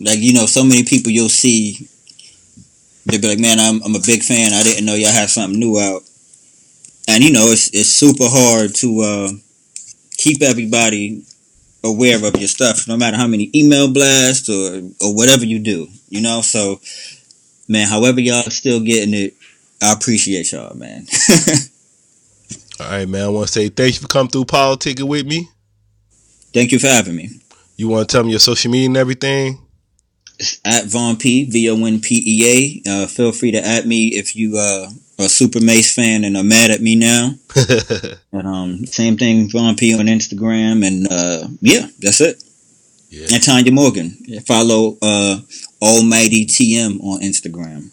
Like 0.00 0.18
you 0.18 0.32
know 0.32 0.46
so 0.46 0.64
many 0.64 0.82
people 0.84 1.12
you'll 1.12 1.28
see 1.28 1.86
they'll 3.04 3.20
be 3.20 3.28
like 3.28 3.38
man 3.38 3.60
i'm, 3.60 3.82
I'm 3.82 3.94
a 3.94 4.00
big 4.04 4.22
fan. 4.22 4.54
I 4.54 4.62
didn't 4.62 4.86
know 4.86 4.94
y'all 4.94 5.12
had 5.12 5.28
something 5.28 5.60
new 5.60 5.78
out. 5.78 6.02
And 7.06 7.22
you 7.22 7.32
know 7.32 7.46
it's, 7.48 7.68
it's 7.74 7.90
super 7.90 8.24
hard 8.26 8.74
to 8.76 9.00
uh, 9.00 9.28
keep 10.16 10.42
everybody 10.42 11.22
aware 11.82 12.16
of 12.24 12.36
your 12.36 12.48
stuff 12.48 12.86
no 12.88 12.96
matter 12.96 13.16
how 13.16 13.26
many 13.26 13.50
email 13.54 13.92
blasts 13.92 14.48
or, 14.48 14.82
or 15.00 15.14
whatever 15.16 15.44
you 15.44 15.58
do 15.58 15.86
you 16.08 16.20
know 16.20 16.40
so 16.42 16.80
man 17.68 17.86
however 17.88 18.20
y'all 18.20 18.42
still 18.50 18.80
getting 18.80 19.14
it 19.14 19.34
i 19.82 19.92
appreciate 19.92 20.50
y'all 20.52 20.74
man 20.76 21.06
All 22.80 22.86
right, 22.86 23.06
man. 23.06 23.24
I 23.24 23.28
want 23.28 23.46
to 23.48 23.52
say 23.52 23.68
thank 23.68 23.94
you 23.96 24.00
for 24.00 24.08
coming 24.08 24.30
through 24.30 24.46
politicking 24.46 25.06
with 25.06 25.26
me. 25.26 25.48
thank 26.54 26.72
you 26.72 26.78
for 26.78 26.86
having 26.86 27.14
me 27.14 27.28
You 27.76 27.88
want 27.88 28.08
to 28.08 28.12
tell 28.16 28.24
me 28.24 28.30
your 28.30 28.40
social 28.40 28.70
media 28.70 28.86
and 28.86 28.96
everything? 28.96 29.58
It's 30.40 30.58
at 30.64 30.86
Von 30.86 31.18
Pea, 31.18 31.44
V-O-N-P-E-A. 31.44 32.90
Uh, 32.90 33.06
feel 33.06 33.30
free 33.30 33.50
to 33.50 33.62
add 33.62 33.86
me 33.86 34.08
if 34.08 34.34
you 34.34 34.56
uh, 34.56 34.88
are 35.18 35.26
a 35.26 35.28
Super 35.28 35.60
Mase 35.60 35.94
fan 35.94 36.24
and 36.24 36.34
are 36.34 36.42
mad 36.42 36.70
at 36.70 36.80
me 36.80 36.94
now. 36.94 37.34
and 38.32 38.48
um, 38.48 38.86
same 38.86 39.18
thing, 39.18 39.50
Von 39.50 39.76
Pea 39.76 39.98
on 39.98 40.06
Instagram. 40.06 40.86
And 40.86 41.06
uh, 41.12 41.46
yeah, 41.60 41.88
that's 41.98 42.22
it. 42.22 42.42
Yeah. 43.10 43.26
And 43.34 43.42
Tanya 43.42 43.70
Morgan. 43.70 44.16
Follow 44.46 44.96
uh, 45.02 45.40
Almighty 45.82 46.46
TM 46.46 46.98
on 47.02 47.20
Instagram. 47.20 47.90